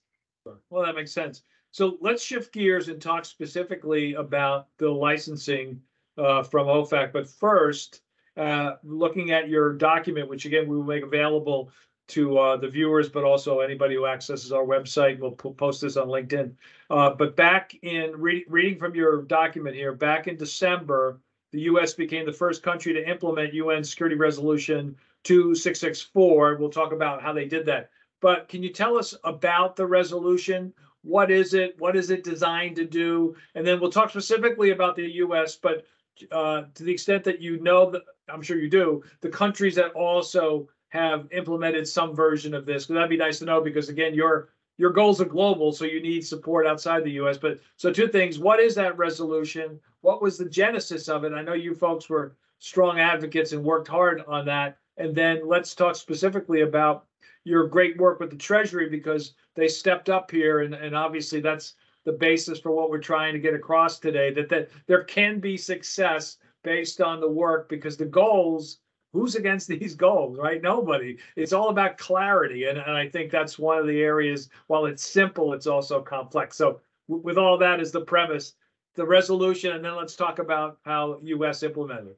Well, 0.70 0.86
that 0.86 0.96
makes 0.96 1.14
sense. 1.14 1.42
So 1.72 1.98
let's 2.02 2.24
shift 2.24 2.54
gears 2.54 2.90
and 2.90 3.02
talk 3.02 3.26
specifically 3.26 4.14
about 4.14 4.68
the 4.78 4.90
licensing 4.90 5.82
uh, 6.18 6.44
from 6.44 6.68
OFAC. 6.68 7.12
But 7.14 7.28
first, 7.28 8.02
uh, 8.38 8.74
looking 8.84 9.32
at 9.32 9.50
your 9.50 9.74
document, 9.74 10.30
which 10.30 10.46
again, 10.46 10.68
we 10.68 10.76
will 10.76 10.84
make 10.84 11.04
available 11.04 11.72
to 12.08 12.38
uh, 12.38 12.58
the 12.58 12.68
viewers, 12.68 13.10
but 13.10 13.24
also 13.24 13.60
anybody 13.62 13.96
who 13.96 14.06
accesses 14.06 14.52
our 14.52 14.64
website, 14.64 15.20
we'll 15.20 15.32
post 15.32 15.82
this 15.82 15.98
on 15.98 16.08
LinkedIn. 16.08 16.54
Uh, 16.90 17.10
But 17.12 17.36
back 17.36 17.76
in, 17.82 18.12
re- 18.12 18.46
reading 18.48 18.78
from 18.78 18.94
your 18.94 19.24
document 19.24 19.76
here, 19.76 19.94
back 19.94 20.28
in 20.28 20.38
December, 20.38 21.20
the 21.52 21.62
US 21.62 21.94
became 21.94 22.26
the 22.26 22.34
first 22.34 22.62
country 22.62 22.94
to 22.94 23.10
implement 23.10 23.54
UN 23.54 23.84
Security 23.84 24.16
Resolution 24.16 24.96
2664. 25.24 26.58
We'll 26.58 26.70
talk 26.70 26.92
about 26.92 27.22
how 27.22 27.34
they 27.34 27.46
did 27.46 27.66
that. 27.66 27.90
But 28.22 28.50
can 28.50 28.62
you 28.62 28.70
tell 28.70 28.98
us 28.98 29.16
about 29.24 29.76
the 29.76 29.86
resolution? 29.86 30.74
What 31.02 31.32
is 31.32 31.54
it? 31.54 31.76
What 31.80 31.96
is 31.96 32.12
it 32.12 32.24
designed 32.24 32.76
to 32.76 32.86
do? 32.86 33.36
And 33.56 33.66
then 33.66 33.80
we'll 33.80 33.92
talk 33.92 34.10
specifically 34.10 34.72
about 34.72 34.96
the 34.96 35.10
US, 35.24 35.56
but 35.56 35.86
uh, 36.32 36.64
to 36.74 36.84
the 36.84 36.92
extent 36.92 37.24
that 37.26 37.42
you 37.42 37.60
know, 37.60 38.00
I'm 38.30 38.42
sure 38.42 38.58
you 38.58 38.70
do, 38.70 39.04
the 39.22 39.30
countries 39.30 39.76
that 39.76 39.92
also 39.92 40.68
have 40.90 41.28
implemented 41.32 41.88
some 41.88 42.16
version 42.16 42.54
of 42.54 42.66
this, 42.66 42.86
because 42.86 42.96
that'd 42.96 43.10
be 43.10 43.18
nice 43.18 43.40
to 43.40 43.46
know, 43.46 43.62
because 43.62 43.90
again, 43.90 44.14
your 44.14 44.50
your 44.78 44.92
goals 44.92 45.22
are 45.22 45.26
global, 45.26 45.72
so 45.72 45.86
you 45.86 46.02
need 46.02 46.26
support 46.26 46.68
outside 46.68 47.04
the 47.04 47.12
US. 47.12 47.38
But 47.38 47.60
so 47.78 47.94
two 47.94 48.10
things, 48.10 48.40
what 48.40 48.60
is 48.60 48.76
that 48.76 48.98
resolution? 48.98 49.80
What 50.02 50.22
was 50.22 50.38
the 50.38 50.50
genesis 50.50 51.08
of 51.08 51.24
it? 51.24 51.32
I 51.32 51.42
know 51.42 51.54
you 51.54 51.74
folks 51.74 52.10
were 52.10 52.36
strong 52.60 53.00
advocates 53.00 53.54
and 53.54 53.64
worked 53.64 53.88
hard 53.88 54.24
on 54.28 54.46
that. 54.46 54.78
And 54.98 55.16
then 55.16 55.48
let's 55.48 55.76
talk 55.76 55.96
specifically 55.96 56.62
about 56.62 57.06
your 57.44 57.68
great 57.68 57.98
work 57.98 58.20
with 58.20 58.32
the 58.32 58.36
Treasury 58.36 58.90
because 58.90 59.34
they 59.56 59.68
stepped 59.68 60.10
up 60.10 60.32
here 60.32 60.62
and, 60.62 60.74
and 60.74 60.96
obviously 60.96 61.40
that's 61.40 61.76
the 62.04 62.12
basis 62.12 62.60
for 62.60 62.72
what 62.72 62.90
we're 62.90 63.00
trying 63.00 63.34
to 63.34 63.40
get 63.40 63.54
across 63.54 64.00
today, 64.00 64.32
that, 64.34 64.50
that 64.50 64.70
there 64.88 65.04
can 65.04 65.40
be 65.40 65.58
success 65.58 66.38
based 66.66 67.00
on 67.00 67.22
the 67.22 67.30
work 67.30 67.70
because 67.70 67.96
the 67.96 68.06
goals, 68.06 68.80
who's 69.14 69.36
against 69.36 69.68
these 69.70 69.96
goals, 69.96 70.38
right? 70.38 70.62
Nobody. 70.62 71.18
It's 71.38 71.54
all 71.54 71.70
about 71.70 71.98
clarity. 71.98 72.66
And, 72.66 72.78
and 72.78 72.98
I 72.98 73.08
think 73.08 73.32
that's 73.32 73.58
one 73.58 73.78
of 73.78 73.88
the 73.88 74.02
areas, 74.02 74.50
while 74.68 74.86
it's 74.86 75.08
simple, 75.08 75.54
it's 75.54 75.68
also 75.68 76.02
complex. 76.02 76.58
So 76.58 76.82
w- 77.08 77.24
with 77.24 77.38
all 77.38 77.58
that 77.60 77.80
as 77.80 77.94
the 77.94 78.02
premise, 78.02 78.56
the 78.96 79.06
resolution, 79.06 79.72
and 79.74 79.86
then 79.86 79.96
let's 79.96 80.16
talk 80.16 80.40
about 80.40 80.80
how 80.84 81.20
US 81.24 81.64
implemented. 81.64 82.16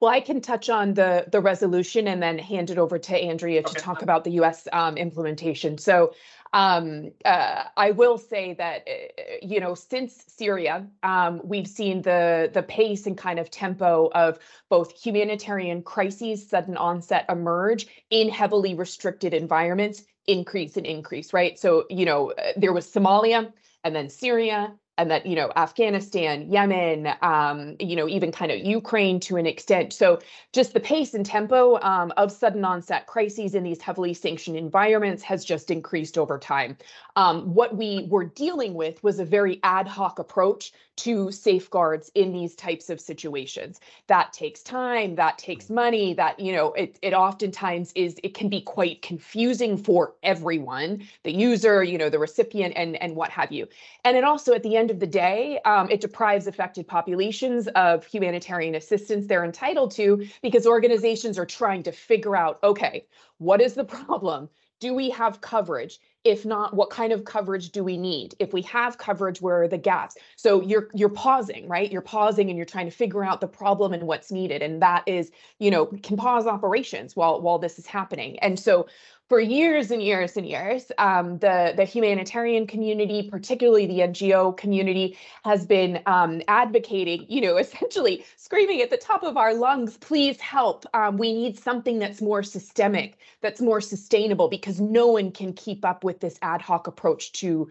Well, 0.00 0.10
I 0.10 0.20
can 0.20 0.40
touch 0.40 0.68
on 0.68 0.94
the, 0.94 1.24
the 1.30 1.40
resolution 1.40 2.08
and 2.08 2.22
then 2.22 2.38
hand 2.38 2.70
it 2.70 2.78
over 2.78 2.98
to 2.98 3.16
Andrea 3.16 3.62
to 3.62 3.68
Okay. 3.68 3.80
talk 3.80 4.02
about 4.02 4.24
the 4.24 4.32
US 4.32 4.68
um, 4.72 4.96
implementation. 4.96 5.78
So 5.78 6.14
um, 6.52 7.12
uh, 7.24 7.64
I 7.76 7.92
will 7.92 8.18
say 8.18 8.54
that, 8.54 8.86
uh, 8.88 9.22
you 9.42 9.60
know, 9.60 9.74
since 9.74 10.24
Syria, 10.26 10.86
um, 11.02 11.40
we've 11.44 11.66
seen 11.66 12.02
the, 12.02 12.50
the 12.52 12.62
pace 12.62 13.06
and 13.06 13.16
kind 13.16 13.38
of 13.38 13.50
tempo 13.50 14.10
of 14.14 14.38
both 14.68 14.92
humanitarian 15.00 15.82
crises, 15.82 16.48
sudden 16.48 16.76
onset 16.76 17.24
emerge 17.28 17.86
in 18.10 18.28
heavily 18.28 18.74
restricted 18.74 19.32
environments, 19.32 20.02
increase 20.26 20.76
and 20.76 20.86
increase, 20.86 21.32
right? 21.32 21.58
So, 21.58 21.84
you 21.88 22.04
know, 22.04 22.32
uh, 22.32 22.52
there 22.56 22.72
was 22.72 22.86
Somalia 22.86 23.52
and 23.84 23.94
then 23.94 24.10
Syria 24.10 24.74
and 24.98 25.10
that 25.10 25.26
you 25.26 25.36
know 25.36 25.52
afghanistan 25.56 26.50
yemen 26.50 27.12
um, 27.22 27.76
you 27.80 27.96
know 27.96 28.08
even 28.08 28.32
kind 28.32 28.50
of 28.50 28.58
ukraine 28.58 29.20
to 29.20 29.36
an 29.36 29.46
extent. 29.46 29.92
So 29.92 30.20
just 30.52 30.72
the 30.72 30.80
pace 30.80 31.14
and 31.14 31.24
tempo 31.24 31.80
um, 31.82 32.12
of 32.16 32.32
sudden 32.32 32.64
onset 32.64 33.06
crises 33.06 33.54
in 33.54 33.62
these 33.62 33.80
heavily 33.80 34.14
sanctioned 34.14 34.56
environments 34.56 35.22
has 35.22 35.44
just 35.44 35.70
increased 35.70 36.18
over 36.18 36.38
time. 36.38 36.76
Um, 37.16 37.54
what 37.54 37.76
we 37.76 38.06
were 38.10 38.24
dealing 38.24 38.74
with 38.74 39.02
was 39.02 39.18
a 39.18 39.24
very 39.24 39.58
ad 39.62 39.86
hoc 39.86 40.18
approach 40.18 40.72
to 40.96 41.30
safeguards 41.30 42.10
in 42.14 42.32
these 42.32 42.54
types 42.54 42.88
of 42.88 43.00
situations. 43.00 43.80
That 44.06 44.32
takes 44.32 44.62
time 44.62 45.14
that 45.16 45.38
takes 45.38 45.68
money 45.68 46.14
that 46.14 46.38
you 46.40 46.52
know 46.52 46.72
it, 46.72 46.98
it 47.02 47.14
oftentimes 47.14 47.92
is 47.94 48.18
it 48.22 48.34
can 48.34 48.48
be 48.48 48.60
quite 48.60 49.02
confusing 49.02 49.76
for 49.76 50.14
everyone 50.22 51.06
the 51.22 51.32
user 51.32 51.82
you 51.82 51.98
know 51.98 52.08
the 52.08 52.18
recipient 52.18 52.74
and 52.76 52.96
and 52.96 53.14
what 53.14 53.30
have 53.30 53.52
you. 53.52 53.66
And 54.04 54.16
it 54.16 54.24
also, 54.24 54.54
at 54.54 54.62
the 54.62 54.76
end 54.86 54.92
of 54.92 55.00
the 55.00 55.06
day, 55.06 55.58
um, 55.64 55.90
it 55.90 56.00
deprives 56.00 56.46
affected 56.46 56.86
populations 56.86 57.66
of 57.74 58.06
humanitarian 58.06 58.76
assistance 58.76 59.26
they're 59.26 59.44
entitled 59.44 59.90
to 59.90 60.24
because 60.42 60.64
organizations 60.64 61.40
are 61.40 61.46
trying 61.46 61.82
to 61.82 61.90
figure 61.90 62.36
out 62.36 62.60
okay, 62.62 63.04
what 63.38 63.60
is 63.60 63.74
the 63.74 63.84
problem? 63.84 64.48
Do 64.78 64.94
we 64.94 65.10
have 65.10 65.40
coverage? 65.40 65.98
If 66.22 66.44
not, 66.44 66.74
what 66.74 66.90
kind 66.90 67.12
of 67.12 67.24
coverage 67.24 67.70
do 67.70 67.82
we 67.82 67.96
need? 67.96 68.34
If 68.38 68.52
we 68.52 68.62
have 68.62 68.98
coverage, 68.98 69.40
where 69.40 69.62
are 69.62 69.68
the 69.68 69.78
gaps? 69.78 70.16
So 70.36 70.60
you're 70.60 70.88
you're 70.94 71.08
pausing, 71.08 71.66
right? 71.66 71.90
You're 71.90 72.00
pausing 72.02 72.48
and 72.48 72.56
you're 72.56 72.66
trying 72.66 72.86
to 72.86 72.96
figure 72.96 73.24
out 73.24 73.40
the 73.40 73.48
problem 73.48 73.92
and 73.92 74.04
what's 74.04 74.30
needed. 74.30 74.62
And 74.62 74.80
that 74.82 75.02
is, 75.06 75.32
you 75.58 75.70
know, 75.72 75.86
can 75.86 76.16
pause 76.16 76.46
operations 76.46 77.16
while 77.16 77.40
while 77.40 77.58
this 77.58 77.78
is 77.78 77.86
happening. 77.86 78.38
And 78.38 78.56
so 78.56 78.86
for 79.28 79.40
years 79.40 79.90
and 79.90 80.00
years 80.00 80.36
and 80.36 80.46
years, 80.46 80.92
um, 80.98 81.38
the, 81.38 81.72
the 81.76 81.84
humanitarian 81.84 82.66
community, 82.66 83.28
particularly 83.28 83.86
the 83.86 83.98
NGO 84.00 84.56
community, 84.56 85.18
has 85.44 85.66
been 85.66 86.00
um, 86.06 86.42
advocating, 86.46 87.26
you 87.28 87.40
know, 87.40 87.56
essentially 87.66 88.24
screaming 88.36 88.80
at 88.82 88.90
the 88.90 88.96
top 88.96 89.24
of 89.24 89.36
our 89.36 89.52
lungs, 89.52 89.96
please 89.96 90.40
help. 90.40 90.84
Um, 90.94 91.16
we 91.16 91.32
need 91.32 91.58
something 91.58 91.98
that's 91.98 92.22
more 92.22 92.42
systemic, 92.42 93.18
that's 93.40 93.60
more 93.60 93.80
sustainable, 93.80 94.48
because 94.48 94.80
no 94.80 95.08
one 95.08 95.32
can 95.32 95.52
keep 95.52 95.84
up 95.84 96.04
with 96.04 96.20
this 96.20 96.38
ad 96.42 96.62
hoc 96.62 96.86
approach 96.86 97.32
to 97.32 97.68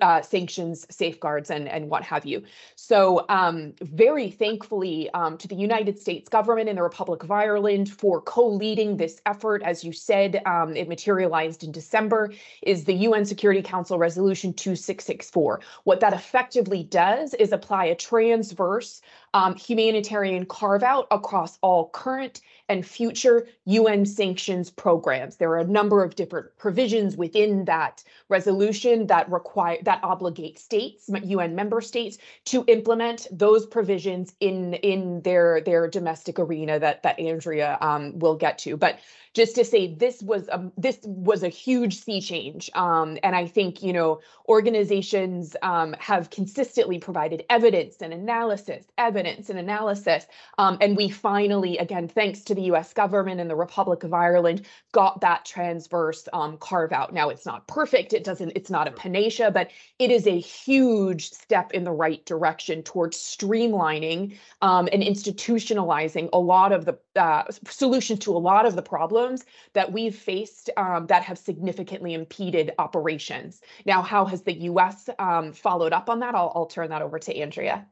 uh, 0.00 0.22
sanctions, 0.22 0.86
safeguards, 0.88 1.50
and, 1.50 1.68
and 1.68 1.90
what 1.90 2.04
have 2.04 2.24
you. 2.24 2.44
So 2.76 3.24
um, 3.28 3.72
very 3.80 4.30
thankfully 4.30 5.10
um, 5.14 5.36
to 5.38 5.48
the 5.48 5.56
United 5.56 5.98
States 5.98 6.28
government 6.28 6.68
and 6.68 6.78
the 6.78 6.82
Republic 6.82 7.24
of 7.24 7.32
Ireland 7.32 7.90
for 7.90 8.20
co-leading 8.20 8.96
this 8.98 9.20
effort, 9.26 9.62
as 9.64 9.82
you 9.82 9.92
said, 9.92 10.40
um, 10.46 10.76
it 10.76 10.91
materialized 10.92 11.64
in 11.64 11.72
December, 11.72 12.34
is 12.60 12.84
the 12.84 12.92
UN 13.08 13.24
Security 13.24 13.62
Council 13.62 13.96
Resolution 13.98 14.52
2664. 14.52 15.60
What 15.84 16.00
that 16.00 16.12
effectively 16.12 16.82
does 16.82 17.32
is 17.34 17.50
apply 17.52 17.86
a 17.86 17.94
transverse 17.94 19.00
um, 19.32 19.56
humanitarian 19.56 20.44
carve 20.44 20.82
out 20.82 21.06
across 21.10 21.58
all 21.62 21.88
current 21.88 22.42
and 22.72 22.86
future 22.86 23.46
UN 23.66 24.06
sanctions 24.06 24.70
programs. 24.70 25.36
There 25.36 25.50
are 25.50 25.58
a 25.58 25.64
number 25.64 26.02
of 26.02 26.16
different 26.16 26.46
provisions 26.56 27.18
within 27.18 27.66
that 27.66 28.02
resolution 28.30 29.06
that 29.08 29.30
require 29.30 29.76
that 29.82 30.00
obligate 30.02 30.58
states, 30.58 31.10
UN 31.22 31.54
member 31.54 31.82
states, 31.82 32.16
to 32.46 32.64
implement 32.68 33.26
those 33.30 33.66
provisions 33.66 34.34
in 34.40 34.72
in 34.74 35.20
their 35.20 35.60
their 35.60 35.86
domestic 35.86 36.38
arena 36.38 36.78
that 36.78 37.02
that 37.02 37.20
Andrea 37.20 37.76
um, 37.82 38.18
will 38.18 38.36
get 38.36 38.56
to. 38.58 38.78
But 38.78 38.98
just 39.34 39.54
to 39.54 39.64
say 39.64 39.94
this 39.94 40.22
was 40.22 40.48
a 40.48 40.70
this 40.76 40.98
was 41.04 41.42
a 41.42 41.48
huge 41.48 41.98
sea 41.98 42.20
change 42.20 42.70
um, 42.74 43.18
and 43.22 43.34
i 43.34 43.46
think 43.46 43.82
you 43.82 43.92
know 43.92 44.20
organizations 44.48 45.56
um, 45.62 45.94
have 45.98 46.30
consistently 46.30 46.98
provided 46.98 47.44
evidence 47.48 47.96
and 48.00 48.12
analysis 48.12 48.84
evidence 48.98 49.48
and 49.48 49.58
analysis 49.58 50.26
um, 50.58 50.76
and 50.80 50.96
we 50.96 51.08
finally 51.08 51.78
again 51.78 52.08
thanks 52.08 52.40
to 52.40 52.54
the 52.54 52.61
us 52.70 52.92
government 52.92 53.40
and 53.40 53.50
the 53.50 53.56
republic 53.56 54.04
of 54.04 54.12
ireland 54.12 54.66
got 54.92 55.20
that 55.20 55.44
transverse 55.44 56.28
um, 56.32 56.56
carve 56.58 56.92
out 56.92 57.12
now 57.12 57.28
it's 57.28 57.46
not 57.46 57.66
perfect 57.66 58.12
it 58.12 58.24
doesn't 58.24 58.52
it's 58.54 58.70
not 58.70 58.88
a 58.88 58.92
panacea 58.92 59.50
but 59.50 59.70
it 59.98 60.10
is 60.10 60.26
a 60.26 60.38
huge 60.38 61.30
step 61.30 61.72
in 61.72 61.84
the 61.84 61.92
right 61.92 62.24
direction 62.26 62.82
towards 62.82 63.16
streamlining 63.16 64.36
um, 64.62 64.88
and 64.92 65.02
institutionalizing 65.02 66.28
a 66.32 66.38
lot 66.38 66.72
of 66.72 66.84
the 66.84 66.98
uh, 67.16 67.44
solutions 67.68 68.18
to 68.20 68.30
a 68.30 68.38
lot 68.38 68.66
of 68.66 68.76
the 68.76 68.82
problems 68.82 69.44
that 69.74 69.92
we've 69.92 70.16
faced 70.16 70.70
um, 70.76 71.06
that 71.06 71.22
have 71.22 71.38
significantly 71.38 72.14
impeded 72.14 72.72
operations. 72.78 73.60
Now, 73.84 74.02
how 74.02 74.24
has 74.24 74.42
the 74.42 74.54
US 74.62 75.08
um, 75.18 75.52
followed 75.52 75.92
up 75.92 76.08
on 76.08 76.20
that? 76.20 76.34
I'll, 76.34 76.52
I'll 76.54 76.66
turn 76.66 76.90
that 76.90 77.02
over 77.02 77.18
to 77.18 77.36
Andrea. 77.36 77.86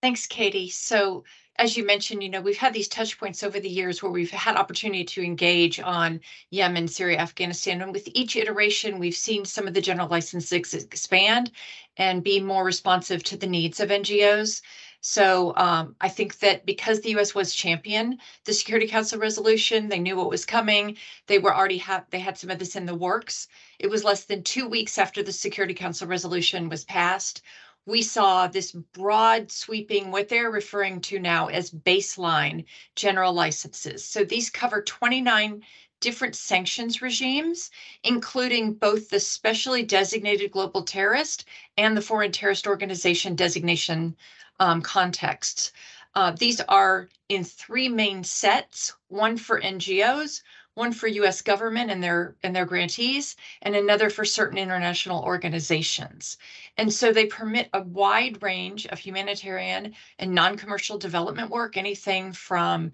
Thanks, 0.00 0.26
Katie. 0.26 0.70
So 0.70 1.24
as 1.56 1.76
you 1.76 1.84
mentioned, 1.84 2.22
you 2.22 2.28
know, 2.28 2.40
we've 2.40 2.56
had 2.56 2.72
these 2.72 2.86
touch 2.86 3.18
points 3.18 3.42
over 3.42 3.58
the 3.58 3.68
years 3.68 4.00
where 4.00 4.12
we've 4.12 4.30
had 4.30 4.56
opportunity 4.56 5.04
to 5.04 5.24
engage 5.24 5.80
on 5.80 6.20
Yemen, 6.50 6.86
Syria, 6.86 7.18
Afghanistan. 7.18 7.82
And 7.82 7.92
with 7.92 8.08
each 8.14 8.36
iteration, 8.36 9.00
we've 9.00 9.16
seen 9.16 9.44
some 9.44 9.66
of 9.66 9.74
the 9.74 9.80
general 9.80 10.08
licenses 10.08 10.72
expand 10.72 11.50
and 11.96 12.22
be 12.22 12.38
more 12.38 12.64
responsive 12.64 13.24
to 13.24 13.36
the 13.36 13.48
needs 13.48 13.80
of 13.80 13.90
NGOs. 13.90 14.62
So 15.00 15.52
um, 15.56 15.96
I 16.00 16.08
think 16.08 16.38
that 16.40 16.64
because 16.64 17.00
the 17.00 17.10
U.S. 17.10 17.34
was 17.34 17.54
champion 17.54 18.18
the 18.44 18.52
Security 18.52 18.86
Council 18.86 19.18
resolution, 19.18 19.88
they 19.88 19.98
knew 19.98 20.16
what 20.16 20.30
was 20.30 20.44
coming. 20.44 20.96
They 21.26 21.38
were 21.38 21.54
already 21.54 21.78
have 21.78 22.04
they 22.10 22.18
had 22.18 22.36
some 22.36 22.50
of 22.50 22.58
this 22.58 22.76
in 22.76 22.86
the 22.86 22.94
works. 22.94 23.46
It 23.78 23.88
was 23.88 24.04
less 24.04 24.24
than 24.24 24.42
two 24.42 24.68
weeks 24.68 24.98
after 24.98 25.22
the 25.22 25.32
Security 25.32 25.74
Council 25.74 26.08
resolution 26.08 26.68
was 26.68 26.84
passed. 26.84 27.42
We 27.88 28.02
saw 28.02 28.46
this 28.48 28.72
broad 28.72 29.50
sweeping, 29.50 30.10
what 30.10 30.28
they're 30.28 30.50
referring 30.50 31.00
to 31.08 31.18
now 31.18 31.46
as 31.46 31.70
baseline 31.70 32.66
general 32.94 33.32
licenses. 33.32 34.04
So 34.04 34.24
these 34.24 34.50
cover 34.50 34.82
29 34.82 35.62
different 35.98 36.36
sanctions 36.36 37.00
regimes, 37.00 37.70
including 38.04 38.74
both 38.74 39.08
the 39.08 39.18
specially 39.18 39.84
designated 39.84 40.50
global 40.50 40.82
terrorist 40.82 41.46
and 41.78 41.96
the 41.96 42.02
foreign 42.02 42.30
terrorist 42.30 42.66
organization 42.66 43.34
designation 43.34 44.14
um, 44.60 44.82
contexts. 44.82 45.72
Uh, 46.14 46.32
these 46.32 46.60
are 46.68 47.08
in 47.30 47.42
three 47.42 47.88
main 47.88 48.22
sets, 48.22 48.92
one 49.08 49.38
for 49.38 49.62
NGOs, 49.62 50.42
one 50.78 50.92
for 50.92 51.08
US 51.08 51.42
government 51.42 51.90
and 51.90 52.02
their 52.02 52.36
and 52.42 52.56
their 52.56 52.64
grantees, 52.64 53.36
and 53.62 53.76
another 53.76 54.08
for 54.08 54.24
certain 54.24 54.58
international 54.58 55.22
organizations. 55.24 56.38
And 56.78 56.92
so 56.92 57.12
they 57.12 57.26
permit 57.26 57.68
a 57.74 57.82
wide 57.82 58.42
range 58.42 58.86
of 58.86 58.98
humanitarian 58.98 59.94
and 60.18 60.34
non-commercial 60.34 60.98
development 60.98 61.50
work, 61.50 61.76
anything 61.76 62.32
from 62.32 62.92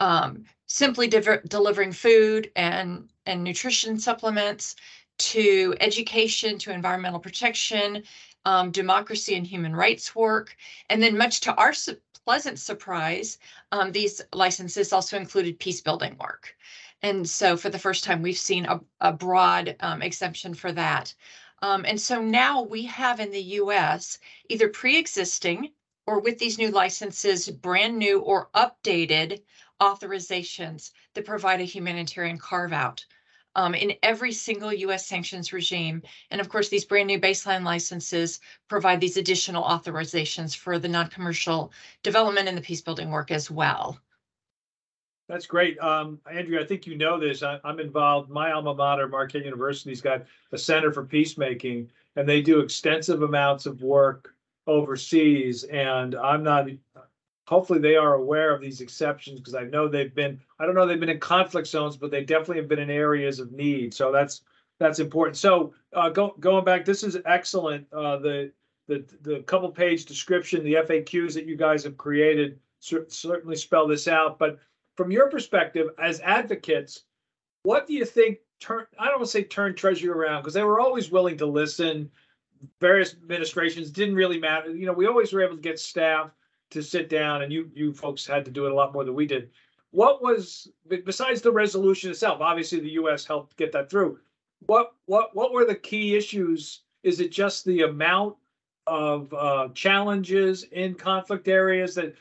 um, 0.00 0.44
simply 0.66 1.08
de- 1.08 1.40
delivering 1.48 1.92
food 1.92 2.50
and, 2.56 3.08
and 3.26 3.44
nutrition 3.44 3.98
supplements 3.98 4.76
to 5.18 5.74
education, 5.80 6.58
to 6.58 6.72
environmental 6.72 7.20
protection, 7.20 8.02
um, 8.44 8.70
democracy 8.70 9.36
and 9.36 9.46
human 9.46 9.74
rights 9.74 10.14
work. 10.14 10.56
And 10.90 11.02
then, 11.02 11.16
much 11.16 11.40
to 11.42 11.54
our 11.54 11.72
su- 11.72 11.98
pleasant 12.24 12.58
surprise, 12.58 13.38
um, 13.72 13.92
these 13.92 14.20
licenses 14.32 14.92
also 14.92 15.16
included 15.16 15.58
peace 15.58 15.80
building 15.80 16.16
work. 16.18 16.56
And 17.04 17.28
so, 17.28 17.58
for 17.58 17.68
the 17.68 17.78
first 17.78 18.02
time, 18.02 18.22
we've 18.22 18.38
seen 18.38 18.64
a, 18.64 18.80
a 18.98 19.12
broad 19.12 19.76
um, 19.80 20.00
exemption 20.00 20.54
for 20.54 20.72
that. 20.72 21.12
Um, 21.60 21.84
and 21.84 22.00
so 22.00 22.22
now 22.22 22.62
we 22.62 22.86
have 22.86 23.20
in 23.20 23.30
the 23.30 23.42
US 23.60 24.18
either 24.48 24.70
pre 24.70 24.96
existing 24.96 25.72
or 26.06 26.20
with 26.20 26.38
these 26.38 26.56
new 26.56 26.70
licenses, 26.70 27.50
brand 27.50 27.98
new 27.98 28.20
or 28.20 28.48
updated 28.54 29.42
authorizations 29.82 30.92
that 31.12 31.26
provide 31.26 31.60
a 31.60 31.64
humanitarian 31.64 32.38
carve 32.38 32.72
out 32.72 33.04
um, 33.54 33.74
in 33.74 33.98
every 34.02 34.32
single 34.32 34.72
US 34.72 35.06
sanctions 35.06 35.52
regime. 35.52 36.02
And 36.30 36.40
of 36.40 36.48
course, 36.48 36.70
these 36.70 36.86
brand 36.86 37.08
new 37.08 37.20
baseline 37.20 37.64
licenses 37.64 38.40
provide 38.66 39.02
these 39.02 39.18
additional 39.18 39.64
authorizations 39.64 40.56
for 40.56 40.78
the 40.78 40.88
non-commercial 40.88 41.70
development 42.02 42.48
and 42.48 42.56
the 42.56 42.62
peace 42.62 42.80
building 42.80 43.10
work 43.10 43.30
as 43.30 43.50
well. 43.50 44.00
That's 45.28 45.46
great. 45.46 45.78
Um, 45.78 46.20
Andrea, 46.30 46.60
I 46.60 46.66
think 46.66 46.86
you 46.86 46.96
know 46.96 47.18
this. 47.18 47.42
I, 47.42 47.58
am 47.64 47.80
involved, 47.80 48.30
my 48.30 48.52
alma 48.52 48.74
mater, 48.74 49.08
Marquette 49.08 49.44
University's 49.44 50.02
got 50.02 50.24
a 50.52 50.58
Center 50.58 50.92
for 50.92 51.04
Peacemaking, 51.04 51.90
and 52.16 52.28
they 52.28 52.42
do 52.42 52.60
extensive 52.60 53.22
amounts 53.22 53.64
of 53.64 53.82
work 53.82 54.34
overseas. 54.66 55.64
And 55.64 56.14
I'm 56.14 56.42
not 56.42 56.68
hopefully 57.46 57.78
they 57.78 57.96
are 57.96 58.14
aware 58.14 58.54
of 58.54 58.60
these 58.60 58.80
exceptions 58.80 59.40
because 59.40 59.54
I 59.54 59.64
know 59.64 59.88
they've 59.88 60.14
been, 60.14 60.40
I 60.58 60.66
don't 60.66 60.74
know, 60.74 60.86
they've 60.86 61.00
been 61.00 61.08
in 61.08 61.20
conflict 61.20 61.68
zones, 61.68 61.96
but 61.96 62.10
they 62.10 62.24
definitely 62.24 62.58
have 62.58 62.68
been 62.68 62.78
in 62.78 62.90
areas 62.90 63.38
of 63.38 63.52
need. 63.52 63.94
So 63.94 64.10
that's 64.12 64.42
that's 64.78 64.98
important. 64.98 65.36
So 65.36 65.72
uh, 65.92 66.08
go, 66.10 66.34
going 66.40 66.64
back, 66.64 66.84
this 66.84 67.02
is 67.02 67.16
excellent. 67.26 67.86
Uh, 67.92 68.18
the 68.18 68.52
the 68.88 69.04
the 69.22 69.40
couple 69.40 69.70
page 69.70 70.04
description, 70.04 70.64
the 70.64 70.74
FAQs 70.74 71.34
that 71.34 71.46
you 71.46 71.56
guys 71.56 71.84
have 71.84 71.96
created 71.96 72.58
cer- 72.80 73.06
certainly 73.08 73.56
spell 73.56 73.86
this 73.86 74.08
out. 74.08 74.38
But 74.38 74.58
from 74.96 75.10
your 75.10 75.28
perspective 75.28 75.88
as 75.98 76.20
advocates, 76.20 77.04
what 77.62 77.86
do 77.86 77.94
you 77.94 78.04
think 78.04 78.38
turn? 78.60 78.86
I 78.98 79.06
don't 79.06 79.16
want 79.16 79.26
to 79.26 79.30
say 79.30 79.42
turn 79.42 79.74
Treasury 79.74 80.10
around 80.10 80.42
because 80.42 80.54
they 80.54 80.62
were 80.62 80.80
always 80.80 81.10
willing 81.10 81.36
to 81.38 81.46
listen. 81.46 82.10
Various 82.80 83.14
administrations 83.14 83.90
didn't 83.90 84.14
really 84.14 84.38
matter. 84.38 84.70
You 84.70 84.86
know, 84.86 84.92
we 84.92 85.06
always 85.06 85.32
were 85.32 85.42
able 85.42 85.56
to 85.56 85.62
get 85.62 85.78
staff 85.78 86.30
to 86.70 86.82
sit 86.82 87.08
down, 87.08 87.42
and 87.42 87.52
you 87.52 87.70
you 87.74 87.92
folks 87.92 88.26
had 88.26 88.44
to 88.44 88.50
do 88.50 88.66
it 88.66 88.72
a 88.72 88.74
lot 88.74 88.92
more 88.92 89.04
than 89.04 89.14
we 89.14 89.26
did. 89.26 89.50
What 89.90 90.22
was 90.22 90.68
besides 91.04 91.40
the 91.40 91.52
resolution 91.52 92.10
itself? 92.10 92.40
Obviously, 92.40 92.80
the 92.80 92.90
U.S. 92.90 93.24
helped 93.24 93.56
get 93.56 93.72
that 93.72 93.90
through. 93.90 94.18
What 94.66 94.94
what 95.06 95.34
what 95.34 95.52
were 95.52 95.64
the 95.64 95.74
key 95.74 96.16
issues? 96.16 96.82
Is 97.02 97.20
it 97.20 97.30
just 97.30 97.64
the 97.64 97.82
amount 97.82 98.36
of 98.86 99.32
uh, 99.32 99.68
challenges 99.74 100.64
in 100.64 100.94
conflict 100.94 101.48
areas 101.48 101.94
that 101.94 102.14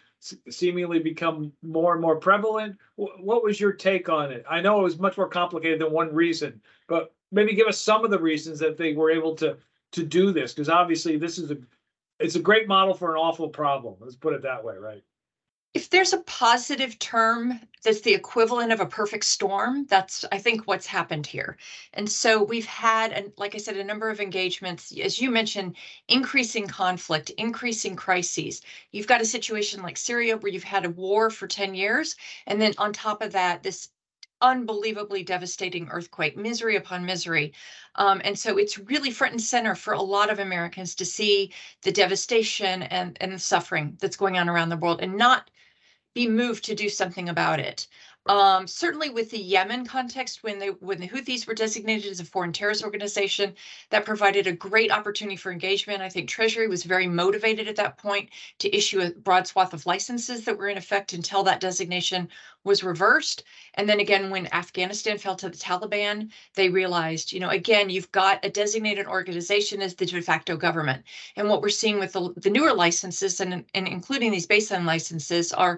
seemingly 0.49 0.99
become 0.99 1.51
more 1.61 1.93
and 1.93 2.01
more 2.01 2.15
prevalent? 2.15 2.77
what 2.95 3.43
was 3.43 3.59
your 3.59 3.73
take 3.73 4.09
on 4.09 4.31
it? 4.31 4.45
I 4.49 4.61
know 4.61 4.79
it 4.79 4.83
was 4.83 4.99
much 4.99 5.17
more 5.17 5.27
complicated 5.27 5.81
than 5.81 5.91
one 5.91 6.13
reason, 6.13 6.61
but 6.87 7.13
maybe 7.31 7.55
give 7.55 7.67
us 7.67 7.79
some 7.79 8.05
of 8.05 8.11
the 8.11 8.19
reasons 8.19 8.59
that 8.59 8.77
they 8.77 8.93
were 8.93 9.11
able 9.11 9.35
to 9.37 9.57
to 9.91 10.03
do 10.03 10.31
this 10.31 10.53
because 10.53 10.69
obviously 10.69 11.17
this 11.17 11.37
is 11.37 11.51
a 11.51 11.57
it's 12.19 12.35
a 12.35 12.39
great 12.39 12.67
model 12.67 12.93
for 12.93 13.11
an 13.11 13.21
awful 13.21 13.49
problem. 13.49 13.95
Let's 13.99 14.15
put 14.15 14.33
it 14.33 14.41
that 14.43 14.63
way, 14.63 14.77
right? 14.77 15.03
If 15.73 15.89
there's 15.89 16.13
a 16.13 16.21
positive 16.21 16.99
term 16.99 17.59
that's 17.81 18.01
the 18.01 18.13
equivalent 18.13 18.71
of 18.71 18.79
a 18.79 18.85
perfect 18.85 19.25
storm, 19.25 19.87
that's 19.87 20.23
I 20.31 20.37
think 20.37 20.67
what's 20.67 20.85
happened 20.85 21.25
here. 21.25 21.57
And 21.93 22.07
so 22.07 22.43
we've 22.43 22.67
had, 22.67 23.11
and 23.11 23.33
like 23.37 23.55
I 23.55 23.57
said, 23.57 23.77
a 23.77 23.83
number 23.83 24.09
of 24.09 24.19
engagements, 24.19 24.95
as 24.95 25.19
you 25.19 25.31
mentioned, 25.31 25.75
increasing 26.07 26.67
conflict, 26.67 27.31
increasing 27.31 27.95
crises. 27.95 28.61
You've 28.91 29.07
got 29.07 29.21
a 29.21 29.25
situation 29.25 29.81
like 29.81 29.97
Syria 29.97 30.37
where 30.37 30.51
you've 30.51 30.63
had 30.63 30.85
a 30.85 30.91
war 30.91 31.31
for 31.31 31.47
10 31.47 31.73
years, 31.73 32.15
and 32.45 32.61
then 32.61 32.75
on 32.77 32.93
top 32.93 33.23
of 33.23 33.31
that, 33.31 33.63
this 33.63 33.89
unbelievably 34.41 35.23
devastating 35.23 35.87
earthquake, 35.89 36.37
misery 36.37 36.75
upon 36.75 37.05
misery. 37.05 37.53
Um, 37.95 38.21
and 38.23 38.37
so 38.37 38.57
it's 38.57 38.77
really 38.77 39.09
front 39.09 39.33
and 39.33 39.41
center 39.41 39.73
for 39.73 39.93
a 39.93 40.01
lot 40.01 40.29
of 40.29 40.39
Americans 40.39 40.93
to 40.95 41.05
see 41.05 41.51
the 41.81 41.91
devastation 41.91 42.83
and, 42.83 43.17
and 43.21 43.31
the 43.31 43.39
suffering 43.39 43.97
that's 44.01 44.17
going 44.17 44.37
on 44.37 44.49
around 44.49 44.69
the 44.69 44.77
world 44.77 44.99
and 45.01 45.15
not 45.17 45.49
be 46.13 46.27
moved 46.27 46.65
to 46.65 46.75
do 46.75 46.89
something 46.89 47.29
about 47.29 47.59
it. 47.59 47.87
Um, 48.25 48.67
certainly 48.67 49.09
with 49.09 49.31
the 49.31 49.37
Yemen 49.37 49.85
context, 49.85 50.43
when 50.43 50.61
when 50.79 51.01
the 51.01 51.09
Houthis 51.09 51.45
were 51.45 51.53
designated 51.53 52.09
as 52.09 52.21
a 52.21 52.25
foreign 52.25 52.53
terrorist 52.53 52.83
organization, 52.83 53.53
that 53.89 54.05
provided 54.05 54.47
a 54.47 54.53
great 54.53 54.91
opportunity 54.91 55.35
for 55.35 55.51
engagement. 55.51 56.01
I 56.01 56.07
think 56.07 56.29
Treasury 56.29 56.69
was 56.69 56.85
very 56.85 57.05
motivated 57.07 57.67
at 57.67 57.75
that 57.75 57.97
point 57.97 58.29
to 58.59 58.73
issue 58.73 59.01
a 59.01 59.11
broad 59.11 59.45
swath 59.45 59.73
of 59.73 59.85
licenses 59.85 60.45
that 60.45 60.57
were 60.57 60.69
in 60.69 60.77
effect 60.77 61.11
until 61.11 61.43
that 61.43 61.59
designation 61.59 62.29
was 62.63 62.81
reversed. 62.81 63.43
And 63.73 63.89
then 63.89 63.99
again, 63.99 64.29
when 64.29 64.47
Afghanistan 64.53 65.17
fell 65.17 65.35
to 65.35 65.49
the 65.49 65.57
Taliban, 65.57 66.31
they 66.55 66.69
realized, 66.69 67.33
you 67.33 67.41
know, 67.41 67.49
again, 67.49 67.89
you've 67.89 68.11
got 68.13 68.45
a 68.45 68.49
designated 68.49 69.05
organization 69.05 69.81
as 69.81 69.95
the 69.95 70.05
de 70.05 70.21
facto 70.21 70.55
government. 70.55 71.03
And 71.35 71.49
what 71.49 71.61
we're 71.61 71.69
seeing 71.69 71.99
with 71.99 72.13
the, 72.13 72.33
the 72.37 72.49
newer 72.49 72.73
licenses 72.73 73.41
and, 73.41 73.65
and 73.73 73.87
including 73.87 74.31
these 74.31 74.47
baseline 74.47 74.85
licenses 74.85 75.51
are 75.51 75.77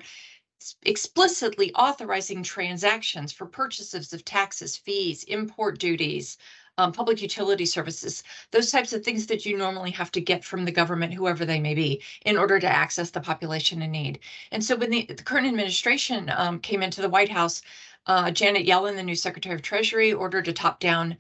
explicitly 0.84 1.74
authorizing 1.74 2.44
transactions 2.44 3.32
for 3.32 3.46
purchases 3.46 4.14
of 4.14 4.26
taxes, 4.26 4.78
fees, 4.78 5.24
import 5.26 5.80
duties, 5.80 6.38
um, 6.78 6.92
public 6.92 7.22
utility 7.22 7.66
services, 7.66 8.24
those 8.52 8.72
types 8.72 8.94
of 8.94 9.04
things 9.04 9.28
that 9.28 9.46
you 9.46 9.58
normally 9.58 9.92
have 9.92 10.12
to 10.12 10.22
get 10.22 10.44
from 10.44 10.66
the 10.66 10.72
government, 10.72 11.14
whoever 11.14 11.46
they 11.46 11.60
may 11.60 11.74
be, 11.74 12.02
in 12.26 12.38
order 12.38 12.60
to 12.60 12.68
access 12.68 13.12
the 13.12 13.22
population 13.22 13.82
in 13.82 13.92
need. 13.92 14.20
And 14.52 14.64
so 14.64 14.76
when 14.76 14.90
the, 14.90 15.06
the 15.06 15.16
current 15.16 15.48
administration 15.48 16.32
um, 16.36 16.60
came 16.60 16.84
into 16.84 17.02
the 17.02 17.10
White 17.10 17.30
House, 17.30 17.62
uh, 18.08 18.30
Janet 18.32 18.68
Yellen, 18.68 18.96
the 18.96 19.04
new 19.04 19.16
Secretary 19.16 19.56
of 19.56 19.62
Treasury, 19.62 20.14
ordered 20.14 20.48
a 20.48 20.54
top-down 20.54 21.18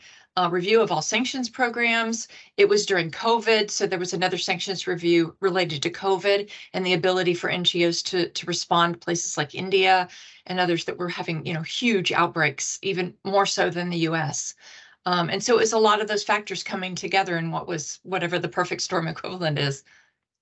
review 0.49 0.81
of 0.81 0.91
all 0.91 1.01
sanctions 1.01 1.49
programs. 1.49 2.27
It 2.57 2.67
was 2.67 2.85
during 2.85 3.11
COVID, 3.11 3.71
so 3.71 3.87
there 3.87 3.99
was 3.99 4.13
another 4.13 4.37
sanctions 4.37 4.87
review 4.87 5.35
related 5.39 5.81
to 5.83 5.89
COVID 5.89 6.49
and 6.73 6.85
the 6.85 6.93
ability 6.93 7.33
for 7.33 7.49
NGOs 7.49 8.03
to 8.05 8.29
to 8.29 8.45
respond. 8.45 9.01
Places 9.01 9.37
like 9.37 9.55
India 9.55 10.07
and 10.47 10.59
others 10.59 10.85
that 10.85 10.97
were 10.97 11.09
having, 11.09 11.45
you 11.45 11.53
know, 11.53 11.61
huge 11.61 12.11
outbreaks, 12.11 12.79
even 12.81 13.13
more 13.23 13.45
so 13.45 13.69
than 13.69 13.89
the 13.89 14.05
U.S. 14.09 14.55
Um, 15.05 15.29
and 15.29 15.43
so 15.43 15.55
it 15.55 15.61
was 15.61 15.73
a 15.73 15.77
lot 15.77 16.01
of 16.01 16.07
those 16.07 16.23
factors 16.23 16.63
coming 16.63 16.95
together 16.95 17.37
in 17.37 17.51
what 17.51 17.67
was 17.67 17.99
whatever 18.03 18.39
the 18.39 18.49
perfect 18.49 18.81
storm 18.81 19.07
equivalent 19.07 19.59
is. 19.59 19.83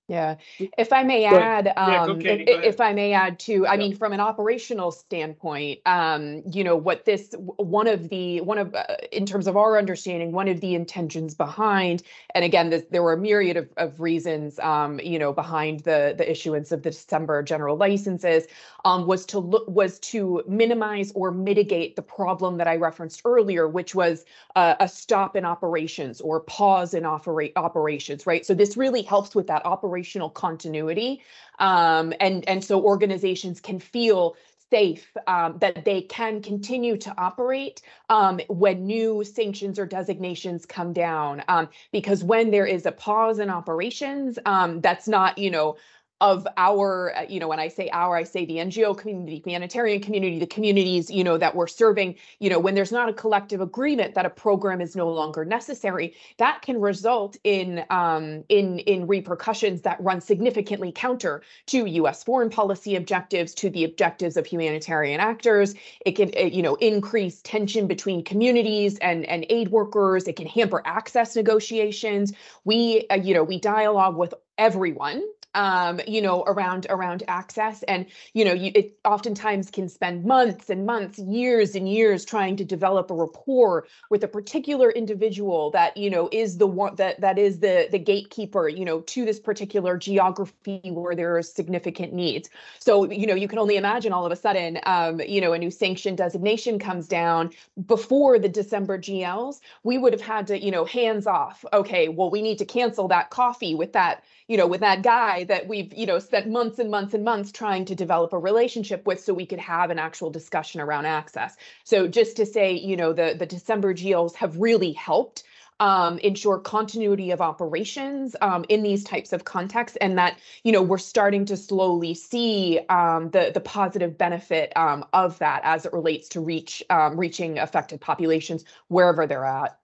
Yeah, 0.06 0.36
if 0.76 0.92
I 0.92 1.02
may 1.02 1.24
add, 1.24 1.66
Yeah, 1.66 2.02
um, 2.02 2.18
Katie, 2.18 2.44
if, 2.46 2.74
if 2.74 2.80
I 2.80 2.92
may 2.92 3.14
add 3.14 3.38
too, 3.38 3.66
I 3.66 3.72
Yeah. 3.72 3.78
mean, 3.78 3.96
from 3.96 4.12
an 4.12 4.20
operational 4.20 4.90
standpoint, 4.92 5.80
um, 5.86 6.42
you 6.52 6.62
know, 6.62 6.76
what 6.76 7.06
this, 7.06 7.34
one 7.38 7.86
of 7.86 8.10
the, 8.10 8.42
one 8.42 8.58
of, 8.58 8.74
uh, 8.74 8.84
in 9.12 9.24
terms 9.24 9.46
of 9.46 9.56
our 9.56 9.78
understanding, 9.78 10.32
one 10.32 10.46
of 10.48 10.60
the 10.60 10.74
intentions 10.74 11.34
behind, 11.34 12.02
and 12.34 12.44
again, 12.44 12.68
this, 12.68 12.82
there 12.90 13.02
were 13.02 13.14
a 13.14 13.18
myriad 13.18 13.56
of, 13.56 13.68
of 13.78 13.98
reasons, 13.98 14.58
um, 14.58 15.00
you 15.00 15.18
know, 15.18 15.32
behind 15.32 15.80
the, 15.80 16.14
the 16.18 16.30
issuance 16.30 16.70
of 16.70 16.82
the 16.82 16.90
December 16.90 17.42
general 17.42 17.76
licenses, 17.76 18.46
um, 18.84 19.06
was 19.06 19.24
to 19.24 19.38
look, 19.38 19.66
was 19.66 19.98
to 20.00 20.42
minimize 20.46 21.12
or 21.14 21.30
mitigate 21.30 21.96
the 21.96 22.02
problem 22.02 22.58
that 22.58 22.68
I 22.68 22.76
referenced 22.76 23.22
earlier, 23.24 23.66
which 23.68 23.94
was 23.94 24.26
uh, 24.54 24.74
a 24.80 24.88
stop 24.88 25.34
in 25.34 25.46
operations 25.46 26.20
or 26.20 26.40
pause 26.40 26.92
in 26.92 27.06
operate 27.06 27.52
operations, 27.56 28.26
right? 28.26 28.44
So 28.44 28.52
this 28.54 28.76
really 28.76 29.00
helps 29.00 29.34
with 29.34 29.46
that 29.46 29.64
operational 29.94 30.28
continuity, 30.30 31.22
um, 31.60 32.12
and 32.20 32.46
and 32.48 32.64
so 32.64 32.82
organizations 32.82 33.60
can 33.60 33.78
feel 33.78 34.36
safe 34.70 35.16
um, 35.28 35.56
that 35.58 35.84
they 35.84 36.00
can 36.02 36.42
continue 36.42 36.96
to 36.96 37.14
operate 37.16 37.80
um, 38.08 38.40
when 38.48 38.86
new 38.86 39.22
sanctions 39.22 39.78
or 39.78 39.86
designations 39.86 40.66
come 40.66 40.92
down. 40.92 41.44
Um, 41.46 41.68
because 41.92 42.24
when 42.24 42.50
there 42.50 42.66
is 42.66 42.86
a 42.86 42.92
pause 42.92 43.38
in 43.38 43.50
operations, 43.50 44.36
um, 44.46 44.80
that's 44.80 45.06
not 45.06 45.38
you 45.38 45.50
know 45.50 45.76
of 46.20 46.46
our, 46.56 47.14
uh, 47.16 47.22
you 47.28 47.40
know, 47.40 47.48
when 47.48 47.58
I 47.58 47.68
say 47.68 47.90
our, 47.92 48.16
I 48.16 48.22
say 48.22 48.44
the 48.44 48.56
NGO 48.56 48.96
community, 48.96 49.42
humanitarian 49.44 50.00
community, 50.00 50.38
the 50.38 50.46
communities, 50.46 51.10
you 51.10 51.24
know, 51.24 51.36
that 51.36 51.56
we're 51.56 51.66
serving, 51.66 52.14
you 52.38 52.48
know, 52.48 52.58
when 52.58 52.74
there's 52.74 52.92
not 52.92 53.08
a 53.08 53.12
collective 53.12 53.60
agreement 53.60 54.14
that 54.14 54.24
a 54.24 54.30
program 54.30 54.80
is 54.80 54.94
no 54.94 55.10
longer 55.10 55.44
necessary, 55.44 56.14
that 56.38 56.62
can 56.62 56.80
result 56.80 57.36
in 57.42 57.84
um, 57.90 58.44
in 58.48 58.78
in 58.80 59.06
repercussions 59.08 59.82
that 59.82 60.00
run 60.00 60.20
significantly 60.20 60.92
counter 60.92 61.42
to 61.66 61.84
U.S. 61.84 62.22
foreign 62.22 62.48
policy 62.48 62.94
objectives, 62.94 63.52
to 63.54 63.68
the 63.68 63.82
objectives 63.82 64.36
of 64.36 64.46
humanitarian 64.46 65.20
actors. 65.20 65.74
It 66.06 66.12
can, 66.12 66.30
uh, 66.38 66.46
you 66.46 66.62
know, 66.62 66.76
increase 66.76 67.42
tension 67.42 67.88
between 67.88 68.22
communities 68.22 68.98
and 68.98 69.26
and 69.26 69.44
aid 69.50 69.68
workers. 69.68 70.28
It 70.28 70.36
can 70.36 70.46
hamper 70.46 70.80
access 70.84 71.34
negotiations. 71.34 72.32
We, 72.64 73.06
uh, 73.10 73.16
you 73.16 73.34
know, 73.34 73.42
we 73.42 73.58
dialogue 73.58 74.16
with 74.16 74.32
everyone 74.58 75.22
um 75.54 76.00
you 76.06 76.20
know 76.20 76.42
around 76.46 76.86
around 76.90 77.22
access. 77.28 77.82
And 77.84 78.06
you 78.32 78.44
know 78.44 78.52
you 78.52 78.72
it 78.74 78.98
oftentimes 79.04 79.70
can 79.70 79.88
spend 79.88 80.24
months 80.24 80.70
and 80.70 80.86
months 80.86 81.18
years 81.18 81.74
and 81.74 81.88
years 81.88 82.24
trying 82.24 82.56
to 82.56 82.64
develop 82.64 83.10
a 83.10 83.14
rapport 83.14 83.86
with 84.10 84.24
a 84.24 84.28
particular 84.28 84.90
individual 84.90 85.70
that 85.70 85.96
you 85.96 86.10
know 86.10 86.28
is 86.32 86.58
the 86.58 86.66
one 86.66 86.94
that 86.96 87.20
that 87.20 87.38
is 87.38 87.60
the 87.60 87.88
the 87.90 87.98
gatekeeper 87.98 88.68
you 88.68 88.84
know 88.84 89.00
to 89.02 89.24
this 89.24 89.40
particular 89.40 89.96
geography 89.96 90.80
where 90.84 91.14
there 91.14 91.36
are 91.36 91.42
significant 91.42 92.12
needs. 92.12 92.48
So 92.78 93.10
you 93.10 93.26
know 93.26 93.34
you 93.34 93.48
can 93.48 93.58
only 93.58 93.76
imagine 93.76 94.12
all 94.12 94.26
of 94.26 94.32
a 94.32 94.36
sudden 94.36 94.78
um 94.84 95.20
you 95.20 95.40
know 95.40 95.52
a 95.52 95.58
new 95.58 95.70
sanction 95.70 96.16
designation 96.16 96.78
comes 96.78 97.08
down. 97.08 97.50
Before 97.86 98.38
the 98.38 98.48
december 98.48 98.98
gls 98.98 99.60
we 99.82 99.98
would 99.98 100.12
have 100.12 100.22
had 100.22 100.46
to 100.48 100.58
you 100.62 100.70
know 100.70 100.84
hands 100.84 101.26
off. 101.26 101.64
Okay 101.72 102.08
well 102.08 102.30
we 102.30 102.42
need 102.42 102.58
to 102.58 102.64
cancel 102.64 103.08
that 103.08 103.30
coffee 103.30 103.74
with 103.74 103.92
that 103.92 104.24
you 104.48 104.56
know 104.56 104.66
with 104.66 104.80
that 104.80 105.02
guy 105.02 105.43
that 105.44 105.68
we've 105.68 105.92
you 105.94 106.06
know 106.06 106.18
spent 106.18 106.48
months 106.48 106.78
and 106.78 106.90
months 106.90 107.14
and 107.14 107.24
months 107.24 107.52
trying 107.52 107.84
to 107.84 107.94
develop 107.94 108.32
a 108.32 108.38
relationship 108.38 109.06
with 109.06 109.20
so 109.20 109.32
we 109.32 109.46
could 109.46 109.58
have 109.58 109.90
an 109.90 109.98
actual 109.98 110.30
discussion 110.30 110.80
around 110.80 111.06
access 111.06 111.56
so 111.84 112.06
just 112.06 112.36
to 112.36 112.46
say 112.46 112.72
you 112.72 112.96
know 112.96 113.12
the 113.12 113.34
the 113.38 113.46
december 113.46 113.94
gls 113.94 114.34
have 114.34 114.56
really 114.56 114.92
helped 114.92 115.44
um, 115.80 116.18
ensure 116.18 116.58
continuity 116.58 117.30
of 117.30 117.40
operations 117.40 118.36
um, 118.40 118.64
in 118.68 118.82
these 118.82 119.02
types 119.04 119.32
of 119.32 119.44
contexts, 119.44 119.98
and 120.00 120.16
that 120.18 120.38
you 120.62 120.72
know 120.72 120.82
we're 120.82 120.98
starting 120.98 121.44
to 121.46 121.56
slowly 121.56 122.14
see 122.14 122.80
um, 122.88 123.30
the 123.30 123.50
the 123.52 123.60
positive 123.60 124.16
benefit 124.16 124.72
um, 124.76 125.04
of 125.12 125.38
that 125.40 125.60
as 125.64 125.84
it 125.84 125.92
relates 125.92 126.28
to 126.30 126.40
reach 126.40 126.82
um, 126.90 127.18
reaching 127.18 127.58
affected 127.58 128.00
populations 128.00 128.64
wherever 128.88 129.26
they're 129.26 129.44
at. 129.44 129.78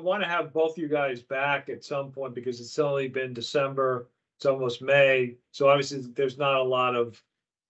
I 0.00 0.02
want 0.02 0.22
to 0.22 0.28
have 0.28 0.54
both 0.54 0.78
you 0.78 0.88
guys 0.88 1.20
back 1.20 1.68
at 1.68 1.84
some 1.84 2.10
point 2.10 2.34
because 2.34 2.58
it's 2.58 2.78
only 2.78 3.08
been 3.08 3.34
December, 3.34 4.08
it's 4.38 4.46
almost 4.46 4.80
May. 4.80 5.36
So 5.52 5.68
obviously, 5.68 6.00
there's 6.14 6.38
not 6.38 6.56
a 6.56 6.62
lot 6.62 6.96
of 6.96 7.22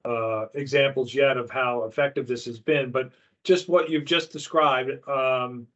uh, 0.04 0.46
examples 0.54 1.12
yet 1.12 1.36
of 1.36 1.50
how 1.50 1.82
effective 1.84 2.28
this 2.28 2.44
has 2.44 2.60
been, 2.60 2.92
but 2.92 3.10
just 3.42 3.68
what 3.68 3.90
you've 3.90 4.04
just 4.04 4.30
described, 4.30 4.90
um, 5.08 5.66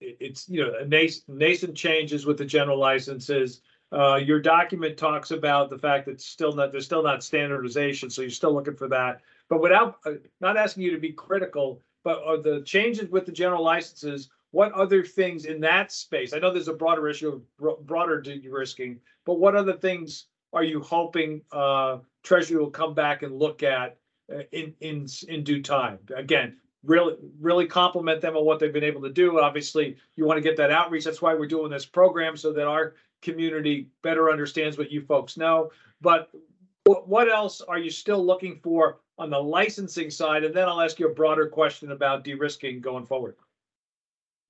it- 0.00 0.18
it's, 0.20 0.48
you 0.50 0.62
know, 0.62 0.74
a 0.78 0.84
nascent, 0.84 1.76
changes 1.76 2.26
with 2.26 2.36
the 2.36 2.44
general 2.44 2.78
licenses. 2.78 3.62
Uh, 3.90 4.16
your 4.16 4.38
document 4.38 4.98
talks 4.98 5.30
about 5.30 5.70
the 5.70 5.78
fact 5.78 6.04
that 6.04 6.20
still 6.20 6.52
not, 6.52 6.72
there's 6.72 6.84
still 6.84 7.02
not 7.02 7.24
standardization, 7.24 8.10
so 8.10 8.20
you're 8.20 8.30
still 8.30 8.52
looking 8.52 8.76
for 8.76 8.88
that. 8.88 9.22
But 9.48 9.62
without, 9.62 9.96
uh, 10.04 10.14
not 10.42 10.58
asking 10.58 10.82
you 10.82 10.90
to 10.90 10.98
be 10.98 11.12
critical, 11.12 11.80
but 12.04 12.22
are 12.22 12.36
the 12.36 12.60
changes 12.62 13.08
with 13.08 13.24
the 13.24 13.32
general 13.32 13.64
licenses, 13.64 14.28
what 14.56 14.72
other 14.72 15.04
things 15.04 15.44
in 15.44 15.60
that 15.60 15.92
space? 15.92 16.32
I 16.32 16.38
know 16.38 16.50
there's 16.50 16.68
a 16.68 16.72
broader 16.72 17.06
issue 17.10 17.42
of 17.60 17.86
broader 17.86 18.22
de-risking, 18.22 18.98
but 19.26 19.34
what 19.34 19.54
other 19.54 19.74
things 19.74 20.28
are 20.54 20.64
you 20.64 20.80
hoping 20.80 21.42
uh 21.52 21.98
Treasury 22.22 22.56
will 22.56 22.70
come 22.70 22.94
back 22.94 23.22
and 23.22 23.38
look 23.38 23.62
at 23.62 23.98
uh, 24.34 24.44
in 24.52 24.72
in 24.80 25.06
in 25.28 25.44
due 25.44 25.60
time? 25.60 25.98
Again, 26.24 26.56
really 26.82 27.16
really 27.38 27.66
compliment 27.66 28.22
them 28.22 28.34
on 28.34 28.46
what 28.46 28.58
they've 28.58 28.72
been 28.72 28.90
able 28.92 29.02
to 29.02 29.12
do. 29.12 29.38
Obviously, 29.40 29.98
you 30.16 30.24
want 30.24 30.38
to 30.38 30.48
get 30.48 30.56
that 30.56 30.70
outreach. 30.70 31.04
That's 31.04 31.20
why 31.20 31.34
we're 31.34 31.54
doing 31.56 31.70
this 31.70 31.84
program 31.84 32.34
so 32.34 32.50
that 32.54 32.66
our 32.66 32.94
community 33.20 33.90
better 34.00 34.30
understands 34.30 34.78
what 34.78 34.90
you 34.90 35.02
folks 35.02 35.36
know. 35.36 35.70
But 36.00 36.30
what 36.84 37.06
what 37.06 37.28
else 37.28 37.60
are 37.60 37.78
you 37.78 37.90
still 37.90 38.24
looking 38.24 38.58
for 38.62 39.00
on 39.18 39.28
the 39.28 39.42
licensing 39.58 40.10
side? 40.10 40.44
And 40.44 40.54
then 40.54 40.66
I'll 40.66 40.80
ask 40.80 40.98
you 40.98 41.10
a 41.10 41.14
broader 41.14 41.46
question 41.46 41.92
about 41.92 42.24
de-risking 42.24 42.80
going 42.80 43.04
forward. 43.04 43.36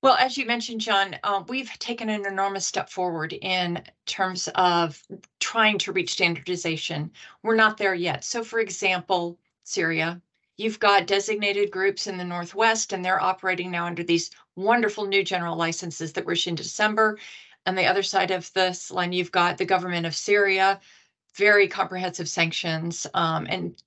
Well, 0.07 0.15
as 0.21 0.39
you 0.39 0.47
mentioned, 0.47 0.83
John, 0.83 1.17
uh, 1.25 1.43
we've 1.49 1.77
taken 1.81 2.09
an 2.11 2.27
enormous 2.27 2.65
step 2.65 2.89
forward 2.89 3.33
in 3.33 3.83
terms 4.07 4.49
of 4.55 5.03
trying 5.41 5.79
to 5.79 5.91
reach 5.91 6.13
standardization. 6.13 7.11
We're 7.43 7.57
not 7.57 7.77
there 7.77 7.93
yet. 7.93 8.23
So, 8.23 8.45
for 8.45 8.61
example, 8.61 9.37
Syria, 9.65 10.23
you've 10.59 10.79
got 10.79 11.09
designated 11.09 11.73
groups 11.73 12.07
in 12.07 12.19
the 12.19 12.25
Northwest, 12.25 12.93
and 12.93 13.05
they're 13.05 13.21
operating 13.21 13.73
now 13.73 13.87
under 13.87 14.05
these 14.05 14.31
wonderful 14.55 15.07
new 15.07 15.25
general 15.25 15.57
licenses 15.57 16.13
that 16.13 16.25
were 16.25 16.35
issued 16.35 16.51
in 16.51 16.55
December. 16.55 17.19
On 17.67 17.75
the 17.75 17.87
other 17.87 18.05
side 18.05 18.31
of 18.31 18.53
this 18.53 18.93
line, 18.93 19.13
you've 19.13 19.33
got 19.33 19.59
the 19.59 19.65
government 19.65 20.07
of 20.07 20.15
Syria, 20.15 20.79
very 21.35 21.67
comprehensive 21.67 22.29
sanctions, 22.29 23.09
um, 23.13 23.49
and 23.51 23.83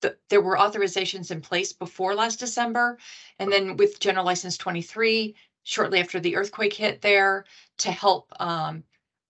the, 0.00 0.16
there 0.28 0.40
were 0.40 0.56
authorizations 0.56 1.30
in 1.30 1.40
place 1.40 1.72
before 1.72 2.14
last 2.14 2.38
December. 2.38 2.98
And 3.38 3.50
then 3.50 3.76
with 3.76 3.98
General 3.98 4.24
License 4.24 4.56
23, 4.56 5.34
shortly 5.68 6.00
after 6.00 6.18
the 6.18 6.34
earthquake 6.34 6.72
hit 6.72 7.02
there, 7.02 7.44
to 7.76 7.92
help 7.92 8.32
um, 8.40 8.82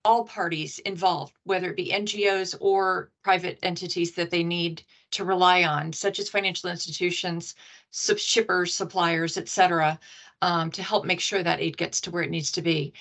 all 0.04 0.24
parties 0.24 0.78
involved, 0.78 1.34
whether 1.42 1.70
it 1.70 1.76
be 1.76 1.90
NGOs 1.90 2.54
or 2.60 3.10
private 3.24 3.58
entities 3.64 4.12
that 4.12 4.30
they 4.30 4.44
need 4.44 4.84
to 5.10 5.24
rely 5.24 5.64
on, 5.64 5.92
such 5.92 6.20
as 6.20 6.28
financial 6.28 6.70
institutions, 6.70 7.56
sub- 7.90 8.20
shippers, 8.20 8.72
suppliers, 8.72 9.36
et 9.36 9.48
cetera, 9.48 9.98
um, 10.40 10.70
to 10.70 10.80
help 10.80 11.04
make 11.04 11.20
sure 11.20 11.42
that 11.42 11.60
aid 11.60 11.76
gets 11.76 12.00
to 12.00 12.12
where 12.12 12.22
it 12.22 12.30
needs 12.30 12.52
to 12.52 12.62
be. 12.62 12.92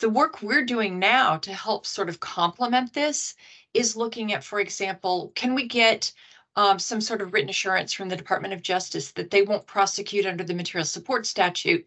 The 0.00 0.10
work 0.10 0.42
we're 0.42 0.64
doing 0.64 0.98
now 0.98 1.36
to 1.36 1.54
help 1.54 1.86
sort 1.86 2.08
of 2.08 2.18
complement 2.18 2.92
this 2.92 3.36
is 3.72 3.94
looking 3.94 4.32
at, 4.32 4.42
for 4.42 4.58
example, 4.58 5.30
can 5.36 5.54
we 5.54 5.68
get 5.68 6.12
um, 6.56 6.80
some 6.80 7.00
sort 7.00 7.22
of 7.22 7.32
written 7.32 7.50
assurance 7.50 7.92
from 7.92 8.08
the 8.08 8.16
Department 8.16 8.52
of 8.52 8.62
Justice 8.62 9.12
that 9.12 9.30
they 9.30 9.42
won't 9.42 9.68
prosecute 9.68 10.26
under 10.26 10.42
the 10.42 10.54
material 10.54 10.84
support 10.84 11.24
statute 11.24 11.86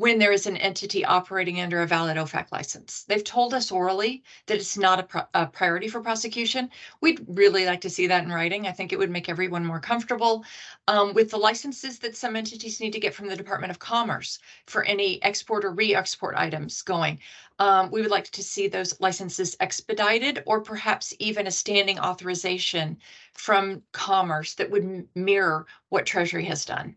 when 0.00 0.18
there 0.18 0.32
is 0.32 0.46
an 0.46 0.56
entity 0.56 1.04
operating 1.04 1.60
under 1.60 1.82
a 1.82 1.86
valid 1.86 2.16
OFAC 2.16 2.50
license. 2.52 3.02
They've 3.02 3.22
told 3.22 3.52
us 3.52 3.70
orally 3.70 4.24
that 4.46 4.56
it's 4.56 4.78
not 4.78 5.14
a, 5.14 5.28
a 5.34 5.46
priority 5.46 5.88
for 5.88 6.00
prosecution. 6.00 6.70
We'd 7.02 7.22
really 7.28 7.66
like 7.66 7.82
to 7.82 7.90
see 7.90 8.06
that 8.06 8.24
in 8.24 8.32
writing. 8.32 8.66
I 8.66 8.72
think 8.72 8.94
it 8.94 8.98
would 8.98 9.10
make 9.10 9.28
everyone 9.28 9.66
more 9.66 9.78
comfortable 9.78 10.42
um, 10.88 11.12
with 11.12 11.30
the 11.30 11.36
licenses 11.36 11.98
that 11.98 12.16
some 12.16 12.34
entities 12.34 12.80
need 12.80 12.94
to 12.94 12.98
get 12.98 13.12
from 13.12 13.28
the 13.28 13.36
Department 13.36 13.72
of 13.72 13.78
Commerce 13.78 14.38
for 14.64 14.84
any 14.84 15.22
export 15.22 15.66
or 15.66 15.72
re-export 15.72 16.34
items 16.34 16.80
going. 16.80 17.20
Um, 17.58 17.90
we 17.90 18.00
would 18.00 18.10
like 18.10 18.30
to 18.30 18.42
see 18.42 18.68
those 18.68 18.98
licenses 19.00 19.54
expedited 19.60 20.42
or 20.46 20.62
perhaps 20.62 21.12
even 21.18 21.46
a 21.46 21.50
standing 21.50 21.98
authorization 21.98 22.96
from 23.34 23.82
Commerce 23.92 24.54
that 24.54 24.70
would 24.70 25.06
mirror 25.14 25.66
what 25.90 26.06
Treasury 26.06 26.46
has 26.46 26.64
done. 26.64 26.96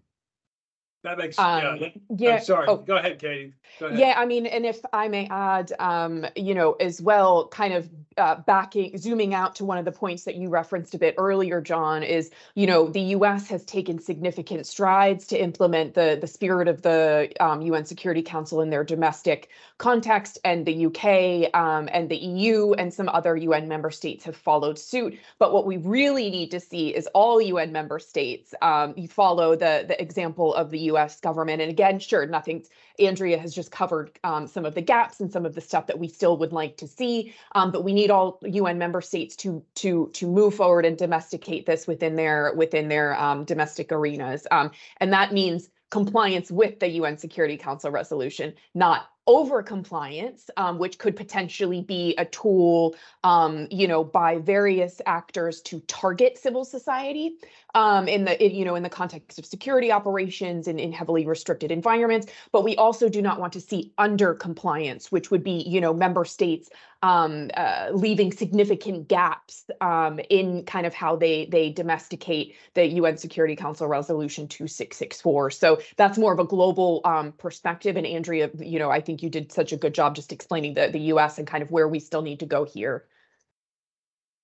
That 1.03 1.17
makes, 1.17 1.37
yeah, 1.37 1.69
Um, 1.69 1.79
that- 1.79 1.93
Yeah. 2.17 2.35
I'm 2.35 2.41
sorry, 2.43 2.65
oh, 2.67 2.77
go 2.77 2.95
ahead, 2.95 3.19
Katie. 3.19 3.53
Yeah, 3.79 4.13
I 4.17 4.25
mean, 4.25 4.45
and 4.45 4.65
if 4.65 4.79
I 4.93 5.07
may 5.07 5.27
add, 5.27 5.73
um, 5.79 6.25
you 6.35 6.53
know, 6.53 6.73
as 6.73 7.01
well, 7.01 7.47
kind 7.47 7.73
of 7.73 7.89
uh, 8.17 8.35
backing, 8.35 8.97
zooming 8.97 9.33
out 9.33 9.55
to 9.55 9.65
one 9.65 9.77
of 9.77 9.85
the 9.85 9.91
points 9.91 10.23
that 10.23 10.35
you 10.35 10.49
referenced 10.49 10.93
a 10.93 10.97
bit 10.97 11.15
earlier, 11.17 11.61
John, 11.61 12.03
is, 12.03 12.29
you 12.55 12.67
know, 12.67 12.87
the 12.87 13.01
U.S. 13.01 13.47
has 13.49 13.65
taken 13.65 13.99
significant 13.99 14.67
strides 14.67 15.27
to 15.27 15.41
implement 15.41 15.93
the 15.95 16.17
the 16.19 16.27
spirit 16.27 16.67
of 16.67 16.81
the 16.81 17.31
um, 17.39 17.61
UN 17.61 17.85
Security 17.85 18.21
Council 18.21 18.61
in 18.61 18.69
their 18.69 18.83
domestic 18.83 19.49
context, 19.77 20.37
and 20.45 20.65
the 20.65 20.85
UK 20.85 21.53
um, 21.55 21.89
and 21.91 22.09
the 22.09 22.17
EU 22.17 22.73
and 22.73 22.93
some 22.93 23.09
other 23.09 23.35
UN 23.35 23.67
member 23.67 23.91
states 23.91 24.23
have 24.25 24.35
followed 24.35 24.77
suit. 24.77 25.17
But 25.39 25.53
what 25.53 25.65
we 25.65 25.77
really 25.77 26.29
need 26.29 26.51
to 26.51 26.59
see 26.59 26.93
is 26.93 27.07
all 27.07 27.41
UN 27.41 27.71
member 27.71 27.99
states 27.99 28.53
um, 28.61 28.93
follow 29.07 29.55
the 29.55 29.85
the 29.87 29.99
example 30.01 30.53
of 30.53 30.69
the 30.69 30.79
U.S. 30.79 31.19
government. 31.19 31.61
And 31.61 31.71
again, 31.71 31.99
sure, 31.99 32.25
nothing's 32.25 32.69
Andrea 32.99 33.39
has 33.39 33.53
just 33.53 33.62
covered 33.69 34.17
um, 34.23 34.47
some 34.47 34.65
of 34.65 34.75
the 34.75 34.81
gaps 34.81 35.19
and 35.19 35.31
some 35.31 35.45
of 35.45 35.55
the 35.55 35.61
stuff 35.61 35.87
that 35.87 35.99
we 35.99 36.07
still 36.07 36.37
would 36.37 36.53
like 36.53 36.77
to 36.77 36.87
see. 36.87 37.33
Um, 37.53 37.71
but 37.71 37.83
we 37.83 37.93
need 37.93 38.11
all 38.11 38.39
UN 38.43 38.77
member 38.77 39.01
states 39.01 39.35
to 39.37 39.63
to 39.75 40.09
to 40.13 40.27
move 40.27 40.55
forward 40.55 40.85
and 40.85 40.97
domesticate 40.97 41.65
this 41.65 41.87
within 41.87 42.15
their 42.15 42.53
within 42.55 42.87
their 42.87 43.19
um, 43.19 43.43
domestic 43.43 43.91
arenas. 43.91 44.47
Um, 44.51 44.71
and 44.97 45.13
that 45.13 45.33
means 45.33 45.69
compliance 45.89 46.49
with 46.49 46.79
the 46.79 46.89
UN 46.89 47.17
Security 47.17 47.55
Council 47.55 47.91
resolution, 47.91 48.53
not 48.73 49.09
over 49.25 49.63
compliance, 49.63 50.49
um, 50.57 50.77
which 50.77 50.97
could 50.97 51.15
potentially 51.15 51.81
be 51.81 52.13
a 52.17 52.25
tool, 52.25 52.95
um, 53.23 53.67
you 53.71 53.87
know, 53.87 54.03
by 54.03 54.37
various 54.37 55.01
actors 55.05 55.61
to 55.61 55.79
target 55.81 56.37
civil 56.37 56.65
society 56.65 57.35
um, 57.73 58.07
in 58.07 58.25
the, 58.25 58.45
in, 58.45 58.53
you 58.53 58.65
know, 58.65 58.75
in 58.75 58.83
the 58.83 58.89
context 58.89 59.39
of 59.39 59.45
security 59.45 59.91
operations 59.91 60.67
and 60.67 60.79
in 60.79 60.91
heavily 60.91 61.25
restricted 61.25 61.71
environments. 61.71 62.27
But 62.51 62.63
we 62.63 62.75
also 62.75 63.07
do 63.07 63.21
not 63.21 63.39
want 63.39 63.53
to 63.53 63.61
see 63.61 63.93
under 63.97 64.33
compliance, 64.33 65.11
which 65.11 65.31
would 65.31 65.43
be, 65.43 65.63
you 65.65 65.79
know, 65.79 65.93
member 65.93 66.25
states 66.25 66.69
um, 67.03 67.51
uh, 67.55 67.89
leaving 67.91 68.31
significant 68.31 69.09
gaps 69.09 69.65
um, 69.81 70.19
in 70.29 70.63
kind 70.63 70.87
of 70.87 70.93
how 70.93 71.17
they 71.17 71.45
they 71.45 71.69
domesticate 71.69 72.55
the 72.73 72.85
UN 72.93 73.17
Security 73.17 73.55
Council 73.55 73.87
Resolution 73.87 74.47
2664. 74.47 75.51
So 75.51 75.79
that's 75.97 76.17
more 76.17 76.31
of 76.31 76.39
a 76.39 76.45
global 76.45 77.01
um, 77.03 77.33
perspective. 77.33 77.97
And 77.97 78.07
Andrea, 78.07 78.49
you 78.57 78.79
know, 78.79 78.89
I 78.89 79.01
think 79.01 79.21
you 79.21 79.29
did 79.29 79.51
such 79.51 79.73
a 79.73 79.77
good 79.77 79.93
job 79.93 80.15
just 80.15 80.31
explaining 80.31 80.73
the 80.73 80.87
the 80.87 81.11
US 81.13 81.37
and 81.37 81.45
kind 81.45 81.61
of 81.61 81.69
where 81.69 81.89
we 81.89 81.99
still 81.99 82.21
need 82.21 82.39
to 82.39 82.45
go 82.45 82.63
here. 82.63 83.05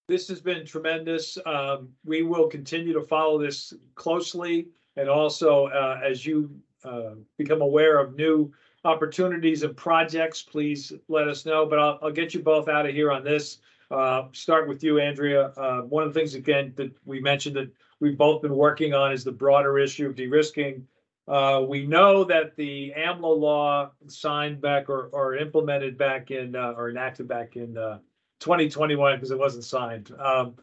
This 0.10 0.28
has 0.28 0.42
been 0.42 0.66
tremendous. 0.66 1.38
Um, 1.46 1.90
we 2.04 2.24
will 2.24 2.48
continue 2.48 2.94
to 2.94 3.04
follow 3.04 3.40
this 3.42 3.74
closely. 3.96 4.68
And 4.98 5.08
also, 5.08 5.68
uh, 5.68 6.02
as 6.04 6.26
you, 6.26 6.50
uh, 6.84 7.12
become 7.38 7.62
aware 7.62 8.00
of 8.00 8.16
new 8.16 8.52
opportunities 8.86 9.64
and 9.64 9.76
projects, 9.76 10.42
please 10.42 10.94
let 11.08 11.28
us 11.28 11.46
know. 11.46 11.66
But 11.66 11.80
I'll, 11.80 12.00
I'll 12.02 12.12
get 12.12 12.34
you 12.34 12.42
both 12.42 12.68
out 12.68 12.86
of 12.86 12.94
here 12.94 13.12
on 13.12 13.24
this. 13.24 13.60
Uh, 13.92 14.28
start 14.34 14.68
with 14.68 14.84
you, 14.84 15.00
Andrea. 15.00 15.48
Uh, 15.58 15.82
one 15.82 16.04
of 16.04 16.14
the 16.14 16.20
things 16.20 16.36
again 16.36 16.74
that 16.76 16.92
we 17.06 17.20
mentioned 17.20 17.56
that 17.56 17.72
we've 18.00 18.18
both 18.18 18.42
been 18.42 18.56
working 18.56 18.94
on 18.94 19.12
is 19.12 19.24
the 19.24 19.32
broader 19.32 19.80
issue 19.80 20.08
of 20.08 20.16
de-risking. 20.16 20.88
Uh, 21.28 21.64
we 21.68 21.86
know 21.86 22.24
that 22.24 22.56
the 22.56 22.94
AMLA 22.98 23.38
law 23.38 23.92
signed 24.08 24.62
back 24.62 24.90
or, 24.90 25.10
or 25.12 25.36
implemented 25.36 25.98
back 25.98 26.32
in, 26.32 26.56
uh, 26.56 26.74
or 26.78 26.90
enacted 26.90 27.28
back 27.28 27.56
in, 27.56 27.78
uh, 27.78 28.00
twenty 28.40 28.70
twenty-one, 28.70 29.16
because 29.16 29.32
it 29.32 29.38
wasn't 29.38 29.64
signed, 29.64 30.12
um, 30.18 30.56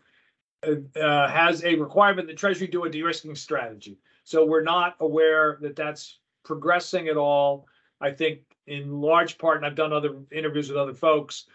uh, 0.66 1.28
has 1.28 1.62
a 1.64 1.74
requirement 1.76 2.26
that 2.26 2.36
Treasury 2.36 2.66
do 2.66 2.84
a 2.84 2.90
de-risking 2.90 3.34
strategy. 3.34 3.98
So 4.24 4.44
we're 4.44 4.62
not 4.62 4.96
aware 5.00 5.58
that 5.60 5.76
that's 5.76 6.18
progressing 6.42 7.08
at 7.08 7.16
all. 7.16 7.66
I 8.00 8.10
think 8.10 8.40
in 8.66 9.00
large 9.00 9.38
part, 9.38 9.56
and 9.56 9.66
I've 9.66 9.74
done 9.74 9.92
other 9.92 10.16
interviews 10.30 10.68
with 10.68 10.78
other 10.78 10.94
folks, 10.94 11.46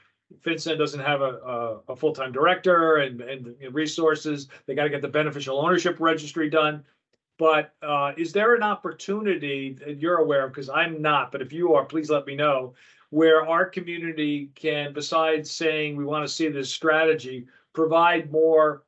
FinCEN 0.45 0.77
doesn't 0.77 0.99
have 1.01 1.21
a, 1.21 1.25
a, 1.25 1.79
a 1.89 1.95
full-time 1.95 2.31
director 2.31 2.97
and, 2.97 3.21
and 3.21 3.55
resources. 3.73 4.47
They 4.65 4.75
got 4.75 4.83
to 4.83 4.89
get 4.89 5.01
the 5.01 5.07
beneficial 5.09 5.59
ownership 5.59 5.99
registry 5.99 6.49
done. 6.49 6.83
But 7.37 7.73
uh, 7.81 8.13
is 8.17 8.31
there 8.31 8.55
an 8.55 8.63
opportunity 8.63 9.73
that 9.73 9.97
you're 9.99 10.17
aware 10.17 10.45
of? 10.45 10.51
Because 10.51 10.69
I'm 10.69 11.01
not, 11.01 11.31
but 11.31 11.41
if 11.41 11.51
you 11.51 11.73
are, 11.73 11.83
please 11.83 12.09
let 12.09 12.25
me 12.27 12.35
know 12.35 12.75
where 13.09 13.45
our 13.45 13.65
community 13.65 14.51
can, 14.55 14.93
besides 14.93 15.51
saying 15.51 15.97
we 15.97 16.05
want 16.05 16.25
to 16.25 16.33
see 16.33 16.47
this 16.47 16.71
strategy, 16.71 17.45
provide 17.73 18.31
more 18.31 18.83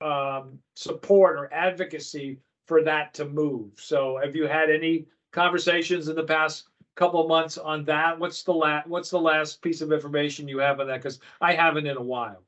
um, 0.00 0.58
support 0.74 1.38
or 1.38 1.52
advocacy 1.52 2.40
for 2.66 2.82
that 2.82 3.14
to 3.14 3.24
move. 3.24 3.70
So 3.76 4.18
have 4.22 4.36
you 4.36 4.46
had 4.46 4.70
any 4.70 5.06
conversations 5.32 6.08
in 6.08 6.16
the 6.16 6.24
past 6.24 6.68
couple 6.96 7.20
of 7.20 7.28
months 7.28 7.58
on 7.58 7.84
that? 7.84 8.18
What's 8.18 8.42
the 8.42 8.52
la, 8.52 8.82
what's 8.86 9.10
the 9.10 9.20
last 9.20 9.62
piece 9.62 9.80
of 9.80 9.92
information 9.92 10.48
you 10.48 10.58
have 10.58 10.80
on 10.80 10.86
that? 10.86 11.02
Because 11.02 11.20
I 11.40 11.54
haven't 11.54 11.86
in 11.86 11.96
a 11.96 12.02
while. 12.02 12.42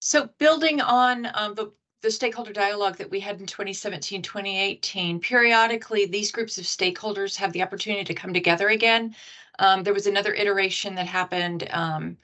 So 0.00 0.28
building 0.38 0.80
on 0.80 1.28
um, 1.34 1.54
the, 1.54 1.72
the 2.02 2.10
stakeholder 2.10 2.52
dialogue 2.52 2.96
that 2.96 3.10
we 3.10 3.20
had 3.20 3.40
in 3.40 3.46
2017, 3.46 4.22
2018, 4.22 5.20
periodically, 5.20 6.06
these 6.06 6.32
groups 6.32 6.58
of 6.58 6.64
stakeholders 6.64 7.36
have 7.36 7.52
the 7.52 7.62
opportunity 7.62 8.04
to 8.04 8.14
come 8.14 8.32
together 8.32 8.68
again. 8.68 9.14
Um, 9.58 9.82
there 9.82 9.92
was 9.92 10.06
another 10.06 10.32
iteration 10.32 10.94
that 10.94 11.06
happened 11.06 11.68
um, 11.70 12.16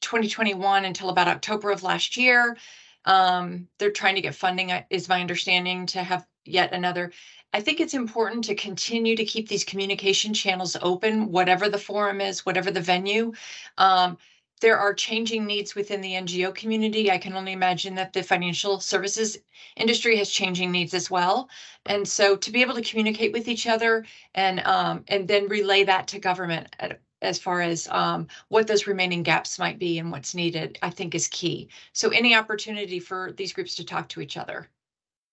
2021 0.00 0.86
until 0.86 1.10
about 1.10 1.28
October 1.28 1.70
of 1.70 1.82
last 1.82 2.16
year. 2.16 2.56
Um, 3.04 3.68
they're 3.78 3.90
trying 3.90 4.14
to 4.14 4.22
get 4.22 4.34
funding, 4.34 4.72
uh, 4.72 4.82
is 4.88 5.08
my 5.08 5.20
understanding, 5.20 5.84
to 5.86 6.02
have 6.02 6.26
yet 6.44 6.72
another. 6.72 7.12
I 7.52 7.60
think 7.60 7.80
it's 7.80 7.94
important 7.94 8.44
to 8.44 8.54
continue 8.54 9.16
to 9.16 9.24
keep 9.24 9.48
these 9.48 9.64
communication 9.64 10.34
channels 10.34 10.76
open, 10.82 11.30
whatever 11.30 11.68
the 11.68 11.78
forum 11.78 12.20
is, 12.20 12.44
whatever 12.44 12.70
the 12.70 12.80
venue. 12.80 13.32
Um, 13.78 14.18
there 14.60 14.78
are 14.78 14.94
changing 14.94 15.46
needs 15.46 15.74
within 15.74 16.00
the 16.00 16.14
NGO 16.14 16.54
community. 16.54 17.10
I 17.10 17.18
can 17.18 17.34
only 17.34 17.52
imagine 17.52 17.94
that 17.96 18.12
the 18.12 18.22
financial 18.22 18.80
services 18.80 19.38
industry 19.76 20.16
has 20.16 20.30
changing 20.30 20.72
needs 20.72 20.94
as 20.94 21.10
well. 21.10 21.48
And 21.86 22.06
so 22.08 22.36
to 22.36 22.50
be 22.50 22.62
able 22.62 22.74
to 22.74 22.82
communicate 22.82 23.32
with 23.32 23.46
each 23.48 23.66
other 23.66 24.06
and 24.34 24.60
um, 24.60 25.04
and 25.08 25.28
then 25.28 25.48
relay 25.48 25.84
that 25.84 26.06
to 26.08 26.18
government 26.18 26.74
at, 26.78 27.00
as 27.22 27.38
far 27.38 27.60
as 27.62 27.88
um, 27.88 28.26
what 28.48 28.66
those 28.66 28.86
remaining 28.86 29.22
gaps 29.22 29.58
might 29.58 29.78
be 29.78 29.98
and 29.98 30.10
what's 30.10 30.34
needed, 30.34 30.78
I 30.82 30.90
think 30.90 31.14
is 31.14 31.28
key. 31.28 31.68
So 31.92 32.10
any 32.10 32.34
opportunity 32.34 33.00
for 33.00 33.32
these 33.32 33.52
groups 33.52 33.74
to 33.76 33.84
talk 33.84 34.08
to 34.10 34.20
each 34.20 34.36
other 34.36 34.68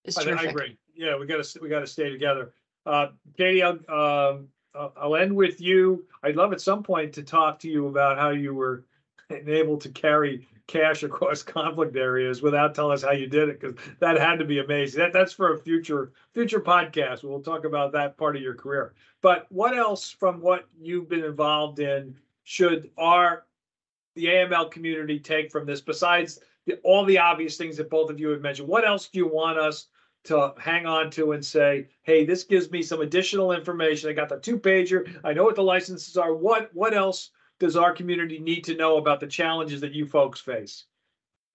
is 0.03 0.15
I 0.17 0.21
I 0.21 0.25
terrific. 0.25 0.49
agree. 0.49 0.77
Yeah, 1.01 1.17
we 1.17 1.25
gotta, 1.25 1.59
we 1.59 1.67
gotta 1.67 1.87
stay 1.87 2.11
together. 2.11 2.53
Uh, 2.85 3.07
Katie, 3.35 3.63
I'll, 3.63 3.71
um, 3.89 4.49
I'll, 4.75 4.93
I'll 4.95 5.15
end 5.15 5.35
with 5.35 5.59
you. 5.59 6.05
I'd 6.21 6.35
love 6.35 6.53
at 6.53 6.61
some 6.61 6.83
point 6.83 7.11
to 7.13 7.23
talk 7.23 7.57
to 7.61 7.67
you 7.67 7.87
about 7.87 8.19
how 8.19 8.29
you 8.29 8.53
were 8.53 8.85
able 9.31 9.77
to 9.79 9.89
carry 9.89 10.47
cash 10.67 11.01
across 11.01 11.41
conflict 11.57 11.95
areas 11.95 12.43
without 12.43 12.75
telling 12.75 12.93
us 12.93 13.01
how 13.01 13.13
you 13.13 13.25
did 13.25 13.49
it, 13.49 13.59
because 13.59 13.75
that 13.99 14.19
had 14.19 14.37
to 14.37 14.45
be 14.45 14.59
amazing. 14.59 14.99
That, 14.99 15.11
that's 15.11 15.33
for 15.33 15.55
a 15.55 15.57
future, 15.57 16.11
future 16.35 16.59
podcast. 16.59 17.23
We'll 17.23 17.41
talk 17.41 17.65
about 17.65 17.91
that 17.93 18.15
part 18.15 18.35
of 18.35 18.43
your 18.43 18.53
career. 18.53 18.93
But 19.23 19.47
what 19.49 19.75
else 19.75 20.11
from 20.11 20.39
what 20.39 20.67
you've 20.79 21.09
been 21.09 21.23
involved 21.23 21.79
in 21.79 22.15
should 22.43 22.91
our, 22.99 23.47
the 24.15 24.25
AML 24.25 24.69
community 24.69 25.19
take 25.19 25.51
from 25.51 25.65
this 25.65 25.81
besides 25.81 26.41
the, 26.67 26.75
all 26.83 27.05
the 27.05 27.17
obvious 27.17 27.57
things 27.57 27.75
that 27.77 27.89
both 27.89 28.11
of 28.11 28.19
you 28.19 28.27
have 28.29 28.41
mentioned? 28.41 28.67
What 28.67 28.85
else 28.85 29.07
do 29.07 29.17
you 29.17 29.27
want 29.27 29.57
us 29.57 29.87
to 30.25 30.53
hang 30.59 30.85
on 30.85 31.09
to 31.11 31.31
and 31.31 31.43
say, 31.43 31.87
hey, 32.03 32.25
this 32.25 32.43
gives 32.43 32.69
me 32.71 32.81
some 32.81 33.01
additional 33.01 33.51
information. 33.51 34.09
I 34.09 34.13
got 34.13 34.29
the 34.29 34.37
two 34.37 34.59
pager. 34.59 35.19
I 35.23 35.33
know 35.33 35.43
what 35.43 35.55
the 35.55 35.63
licenses 35.63 36.17
are. 36.17 36.33
What, 36.33 36.69
what 36.73 36.93
else 36.93 37.31
does 37.59 37.75
our 37.75 37.93
community 37.93 38.39
need 38.39 38.63
to 38.65 38.75
know 38.75 38.97
about 38.97 39.19
the 39.19 39.27
challenges 39.27 39.81
that 39.81 39.93
you 39.93 40.05
folks 40.05 40.39
face? 40.39 40.85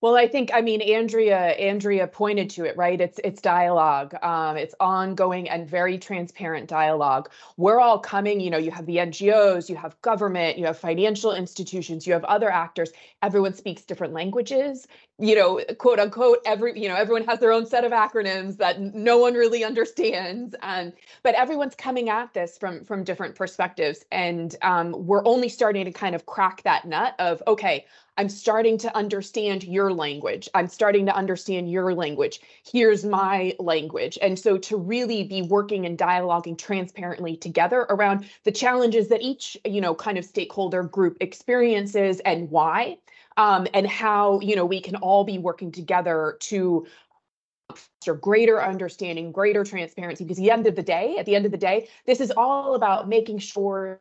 Well, 0.02 0.14
I 0.14 0.28
think, 0.28 0.50
I 0.52 0.60
mean, 0.60 0.82
Andrea, 0.82 1.38
Andrea 1.38 2.06
pointed 2.06 2.50
to 2.50 2.64
it, 2.64 2.76
right? 2.76 3.00
It's, 3.00 3.18
it's 3.24 3.40
dialogue. 3.40 4.14
Um, 4.22 4.58
it's 4.58 4.74
ongoing 4.78 5.48
and 5.48 5.68
very 5.68 5.96
transparent 5.96 6.68
dialogue. 6.68 7.30
We're 7.56 7.80
all 7.80 7.98
coming, 7.98 8.38
you 8.38 8.50
know, 8.50 8.58
you 8.58 8.70
have 8.70 8.84
the 8.84 8.96
NGOs, 8.98 9.70
you 9.70 9.76
have 9.76 10.00
government, 10.02 10.58
you 10.58 10.66
have 10.66 10.78
financial 10.78 11.34
institutions, 11.34 12.06
you 12.06 12.12
have 12.12 12.24
other 12.24 12.50
actors. 12.50 12.92
Everyone 13.22 13.54
speaks 13.54 13.82
different 13.82 14.12
languages, 14.12 14.86
you 15.18 15.34
know, 15.34 15.60
quote 15.78 15.98
unquote, 15.98 16.38
every, 16.44 16.78
you 16.78 16.88
know, 16.88 16.94
everyone 16.94 17.24
has 17.24 17.38
their 17.38 17.52
own 17.52 17.64
set 17.66 17.84
of 17.84 17.92
acronyms 17.92 18.58
that 18.58 18.80
no 18.80 19.18
one 19.18 19.34
really 19.34 19.64
understands. 19.70 20.54
And, 20.62 20.92
but 21.22 21.34
everyone's 21.34 21.74
coming 21.74 22.10
at 22.10 22.34
this 22.34 22.58
from, 22.58 22.84
from 22.84 23.02
different 23.02 23.34
perspectives. 23.34 24.04
And 24.12 24.54
um, 24.62 25.06
we're 25.06 25.24
only 25.24 25.48
starting 25.48 25.86
to 25.86 25.92
kind 25.92 26.14
of 26.14 26.26
crack 26.26 26.62
that 26.64 26.84
nut 26.84 27.14
of, 27.18 27.42
okay, 27.46 27.86
I'm 28.18 28.28
starting 28.28 28.78
to 28.78 28.96
understand 28.96 29.64
your 29.64 29.92
language. 29.92 30.48
I'm 30.54 30.68
starting 30.68 31.04
to 31.06 31.14
understand 31.14 31.70
your 31.70 31.94
language. 31.94 32.40
Here's 32.64 33.04
my 33.04 33.54
language. 33.58 34.18
And 34.22 34.38
so 34.38 34.56
to 34.58 34.76
really 34.76 35.24
be 35.24 35.42
working 35.42 35.84
and 35.84 35.98
dialoguing 35.98 36.56
transparently 36.56 37.36
together 37.36 37.86
around 37.90 38.26
the 38.44 38.52
challenges 38.52 39.08
that 39.08 39.20
each, 39.20 39.56
you 39.66 39.82
know, 39.82 39.94
kind 39.94 40.16
of 40.16 40.24
stakeholder 40.24 40.82
group 40.82 41.18
experiences 41.20 42.20
and 42.20 42.50
why, 42.50 42.96
um, 43.36 43.66
and 43.74 43.86
how, 43.86 44.40
you 44.40 44.56
know, 44.56 44.64
we 44.64 44.80
can 44.80 44.96
all 44.96 45.24
be 45.24 45.38
working 45.38 45.72
together 45.72 46.36
to 46.40 46.86
foster 47.74 48.14
greater 48.14 48.62
understanding, 48.62 49.32
greater 49.32 49.64
transparency, 49.64 50.24
because 50.24 50.38
at 50.38 50.42
the 50.42 50.50
end 50.50 50.66
of 50.66 50.76
the 50.76 50.82
day, 50.82 51.16
at 51.18 51.26
the 51.26 51.34
end 51.34 51.44
of 51.44 51.50
the 51.50 51.58
day, 51.58 51.88
this 52.06 52.20
is 52.20 52.32
all 52.36 52.74
about 52.74 53.08
making 53.08 53.38
sure 53.38 54.00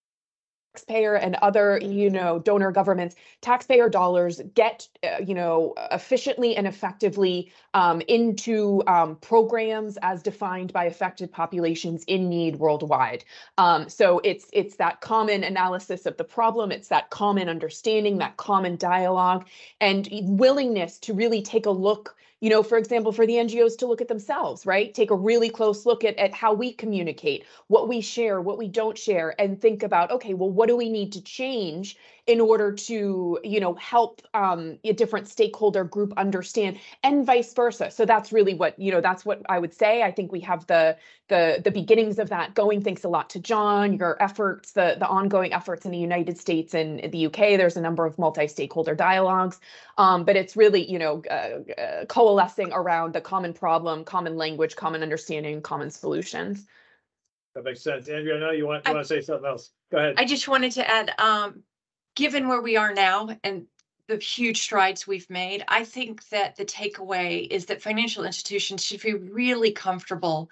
taxpayer 0.75 1.15
and 1.15 1.35
other, 1.35 1.79
you 1.81 2.09
know, 2.09 2.37
donor 2.39 2.71
governments, 2.71 3.15
taxpayer 3.39 3.87
dollars 3.87 4.41
get, 4.53 4.87
uh, 5.03 5.17
you 5.25 5.33
know, 5.33 5.73
efficiently 5.91 6.57
and 6.57 6.67
effectively 6.67 7.49
um, 7.73 8.01
into 8.09 8.83
um, 8.87 9.15
programs 9.15 9.97
as 10.01 10.21
defined 10.21 10.73
by 10.73 10.83
affected 10.83 11.31
populations 11.31 12.03
in 12.07 12.29
need 12.29 12.57
worldwide. 12.57 13.23
Um, 13.57 13.87
so 13.87 14.19
it's 14.23 14.47
it's 14.51 14.75
that 14.75 14.99
common 14.99 15.43
analysis 15.45 16.05
of 16.05 16.17
the 16.17 16.25
problem, 16.25 16.71
it's 16.71 16.89
that 16.89 17.09
common 17.09 17.47
understanding, 17.47 18.17
that 18.17 18.35
common 18.35 18.75
dialogue, 18.75 19.47
and 19.79 20.09
willingness 20.11 20.99
to 20.99 21.13
really 21.13 21.41
take 21.41 21.65
a 21.65 21.71
look 21.71 22.15
you 22.41 22.49
know, 22.49 22.63
for 22.63 22.77
example, 22.77 23.11
for 23.11 23.25
the 23.25 23.33
NGOs 23.33 23.77
to 23.77 23.85
look 23.85 24.01
at 24.01 24.07
themselves, 24.07 24.65
right? 24.65 24.93
Take 24.93 25.11
a 25.11 25.15
really 25.15 25.49
close 25.49 25.85
look 25.85 26.03
at, 26.03 26.17
at 26.17 26.33
how 26.33 26.53
we 26.53 26.73
communicate, 26.73 27.45
what 27.67 27.87
we 27.87 28.01
share, 28.01 28.41
what 28.41 28.57
we 28.57 28.67
don't 28.67 28.97
share, 28.97 29.33
and 29.39 29.59
think 29.59 29.83
about, 29.83 30.11
okay, 30.11 30.33
well, 30.33 30.49
what 30.49 30.67
do 30.67 30.75
we 30.75 30.89
need 30.89 31.13
to 31.13 31.21
change 31.21 31.97
in 32.27 32.41
order 32.41 32.71
to, 32.71 33.39
you 33.43 33.59
know, 33.59 33.75
help 33.75 34.21
um, 34.33 34.79
a 34.83 34.93
different 34.93 35.27
stakeholder 35.27 35.83
group 35.83 36.11
understand 36.17 36.79
and 37.03 37.23
vice 37.25 37.53
versa. 37.53 37.91
So 37.91 38.03
that's 38.05 38.31
really 38.31 38.55
what, 38.55 38.77
you 38.79 38.91
know, 38.91 38.99
that's 38.99 39.23
what 39.25 39.41
I 39.47 39.59
would 39.59 39.73
say. 39.75 40.01
I 40.01 40.11
think 40.11 40.31
we 40.31 40.39
have 40.41 40.65
the 40.67 40.97
the 41.27 41.61
the 41.63 41.71
beginnings 41.71 42.17
of 42.17 42.29
that 42.29 42.55
going. 42.55 42.81
Thanks 42.81 43.03
a 43.03 43.09
lot 43.09 43.29
to 43.31 43.39
John, 43.39 43.93
your 43.93 44.21
efforts, 44.21 44.71
the 44.71 44.95
the 44.97 45.07
ongoing 45.07 45.53
efforts 45.53 45.85
in 45.85 45.91
the 45.91 45.99
United 45.99 46.37
States 46.39 46.73
and 46.73 47.11
the 47.11 47.27
UK. 47.27 47.57
There's 47.57 47.77
a 47.77 47.81
number 47.81 48.05
of 48.05 48.17
multi-stakeholder 48.17 48.95
dialogues, 48.95 49.59
um, 49.97 50.23
but 50.23 50.35
it's 50.35 50.55
really, 50.55 50.89
you 50.89 50.97
know, 50.97 51.21
uh, 51.29 51.79
uh, 51.79 52.05
coalescing 52.05 52.71
around 52.73 53.13
the 53.13 53.21
common 53.21 53.53
problem, 53.53 54.03
common 54.03 54.35
language, 54.35 54.75
common 54.75 55.03
understanding, 55.03 55.61
common 55.61 55.91
solutions. 55.91 56.65
That 57.53 57.63
makes 57.63 57.81
sense. 57.81 58.09
Andrea, 58.09 58.35
I 58.35 58.39
know 58.39 58.51
you 58.51 58.65
want, 58.67 58.85
you 58.85 58.91
I- 58.91 58.95
want 58.95 59.07
to 59.07 59.07
say 59.07 59.21
something 59.21 59.45
else. 59.45 59.71
Go 59.91 59.97
ahead. 59.97 60.15
I 60.17 60.25
just 60.25 60.47
wanted 60.47 60.73
to 60.73 60.89
add, 60.89 61.11
um, 61.19 61.63
given 62.15 62.47
where 62.47 62.61
we 62.61 62.77
are 62.77 62.93
now 62.93 63.29
and 63.43 63.65
the 64.07 64.17
huge 64.17 64.61
strides 64.61 65.07
we've 65.07 65.29
made, 65.29 65.63
I 65.67 65.83
think 65.83 66.27
that 66.29 66.55
the 66.55 66.65
takeaway 66.65 67.47
is 67.49 67.65
that 67.65 67.81
financial 67.81 68.23
institutions 68.23 68.83
should 68.83 69.01
feel 69.01 69.17
really 69.17 69.71
comfortable 69.71 70.49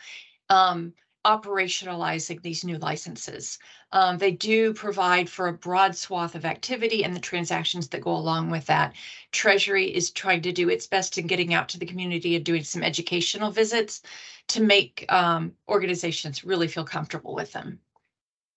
um, 0.50 0.94
operationalizing 1.26 2.42
these 2.42 2.66
new 2.66 2.78
licenses. 2.80 3.58
Um, 3.92 4.18
they 4.18 4.32
do 4.32 4.74
provide 4.74 5.30
for 5.30 5.48
a 5.48 5.54
broad 5.54 5.96
swath 5.96 6.36
of 6.36 6.46
activity 6.46 7.04
and 7.04 7.16
the 7.16 7.20
transactions 7.20 7.88
that 7.90 8.02
go 8.02 8.12
along 8.12 8.50
with 8.50 8.66
that. 8.66 8.94
Treasury 9.32 9.86
is 9.86 10.12
trying 10.12 10.42
to 10.42 10.52
do 10.52 10.70
its 10.70 10.88
best 10.88 11.18
in 11.18 11.28
getting 11.28 11.54
out 11.54 11.70
to 11.70 11.80
the 11.80 11.86
community 11.86 12.36
and 12.36 12.44
doing 12.44 12.64
some 12.64 12.84
educational 12.84 13.52
visits 13.52 14.02
to 14.50 14.62
make 14.62 15.06
um, 15.10 15.54
organizations 15.70 16.44
really 16.44 16.68
feel 16.68 16.84
comfortable 16.84 17.34
with 17.34 17.54
them. 17.54 17.80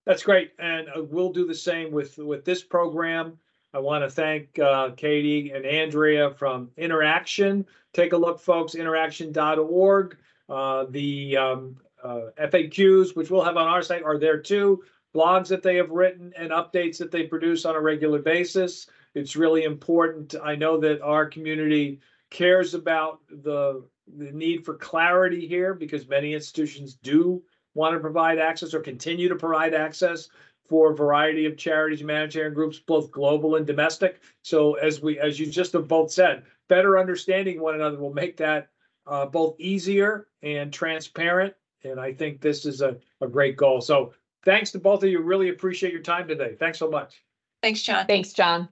That's 0.07 0.23
great, 0.23 0.53
and 0.61 0.89
uh, 0.97 1.03
we'll 1.03 1.33
do 1.33 1.45
the 1.45 1.55
same 1.55 1.91
with, 1.91 2.17
with 2.19 2.45
this 2.45 2.63
program. 2.63 3.39
I 3.75 3.81
want 3.81 4.05
to 4.05 4.11
thank 4.11 4.57
uh, 4.59 4.91
Katie 4.97 5.51
and 5.51 5.67
Andrea 5.67 6.31
from 6.31 6.71
InterAction. 6.79 7.65
Take 7.93 8.13
a 8.13 8.17
look, 8.17 8.41
folks, 8.41 8.77
interaction.org. 8.77 10.17
Uh, 10.49 10.87
The 10.91 11.37
um, 11.37 11.77
uh, 12.03 12.21
FAQs, 12.39 13.17
which 13.17 13.31
we'll 13.31 13.45
have 13.45 13.57
on 13.57 13.67
our 13.67 13.83
site, 13.83 14.05
are 14.05 14.17
there 14.17 14.41
too. 14.41 14.85
Blogs 15.13 15.49
that 15.49 15.65
they 15.65 15.75
have 15.75 15.91
written 15.91 16.33
and 16.39 16.51
updates 16.51 16.99
that 16.99 17.11
they 17.11 17.25
produce 17.25 17.65
on 17.65 17.75
a 17.75 17.81
regular 17.81 18.21
basis. 18.21 18.87
It's 19.15 19.35
really 19.35 19.65
important. 19.65 20.37
I 20.41 20.55
know 20.55 20.79
that 20.79 21.03
our 21.03 21.27
community 21.27 22.01
cares 22.31 22.75
about 22.75 23.21
the, 23.29 23.83
the 24.17 24.31
need 24.31 24.65
for 24.65 24.75
clarity 24.75 25.49
here 25.49 25.75
because 25.75 26.07
many 26.07 26.33
institutions 26.33 26.95
do 26.95 27.43
want 27.77 27.95
to 27.95 28.01
provide 28.01 28.39
access 28.39 28.75
or 28.75 28.81
continue 28.81 29.29
to 29.29 29.37
provide 29.37 29.75
access 29.75 30.29
for 30.69 30.91
a 30.91 30.97
variety 30.97 31.47
of 31.47 31.57
charities, 31.57 32.01
humanitarian 32.01 32.55
groups, 32.55 32.79
both 32.79 33.13
global 33.13 33.55
and 33.55 33.67
domestic. 33.67 34.21
So 34.43 34.75
as 34.75 35.01
we, 35.01 35.21
as 35.21 35.39
you 35.39 35.47
just 35.47 35.75
have 35.75 35.87
both 35.87 36.11
said, 36.11 36.43
better 36.69 36.99
understanding 36.99 37.61
one 37.61 37.77
another 37.77 37.99
will 37.99 38.13
make 38.13 38.37
that 38.39 38.71
uh, 39.07 39.27
both 39.27 39.55
easier 39.61 40.27
and 40.43 40.73
transparent. 40.73 41.55
And 41.85 42.01
I 42.01 42.13
think 42.13 42.41
this 42.41 42.67
is 42.67 42.81
a, 42.81 42.97
a 43.21 43.29
great 43.29 43.57
goal. 43.57 43.81
So 43.81 44.13
thanks 44.45 44.73
to 44.73 44.79
both 44.79 45.05
of 45.05 45.11
you. 45.11 45.21
Really 45.21 45.51
appreciate 45.51 45.93
your 45.93 46.03
time 46.03 46.27
today. 46.27 46.57
Thanks 46.59 46.79
so 46.79 46.91
much. 46.91 47.23
Thanks, 47.63 47.83
John. 47.83 48.07
Thanks, 48.07 48.33
John. 48.33 48.69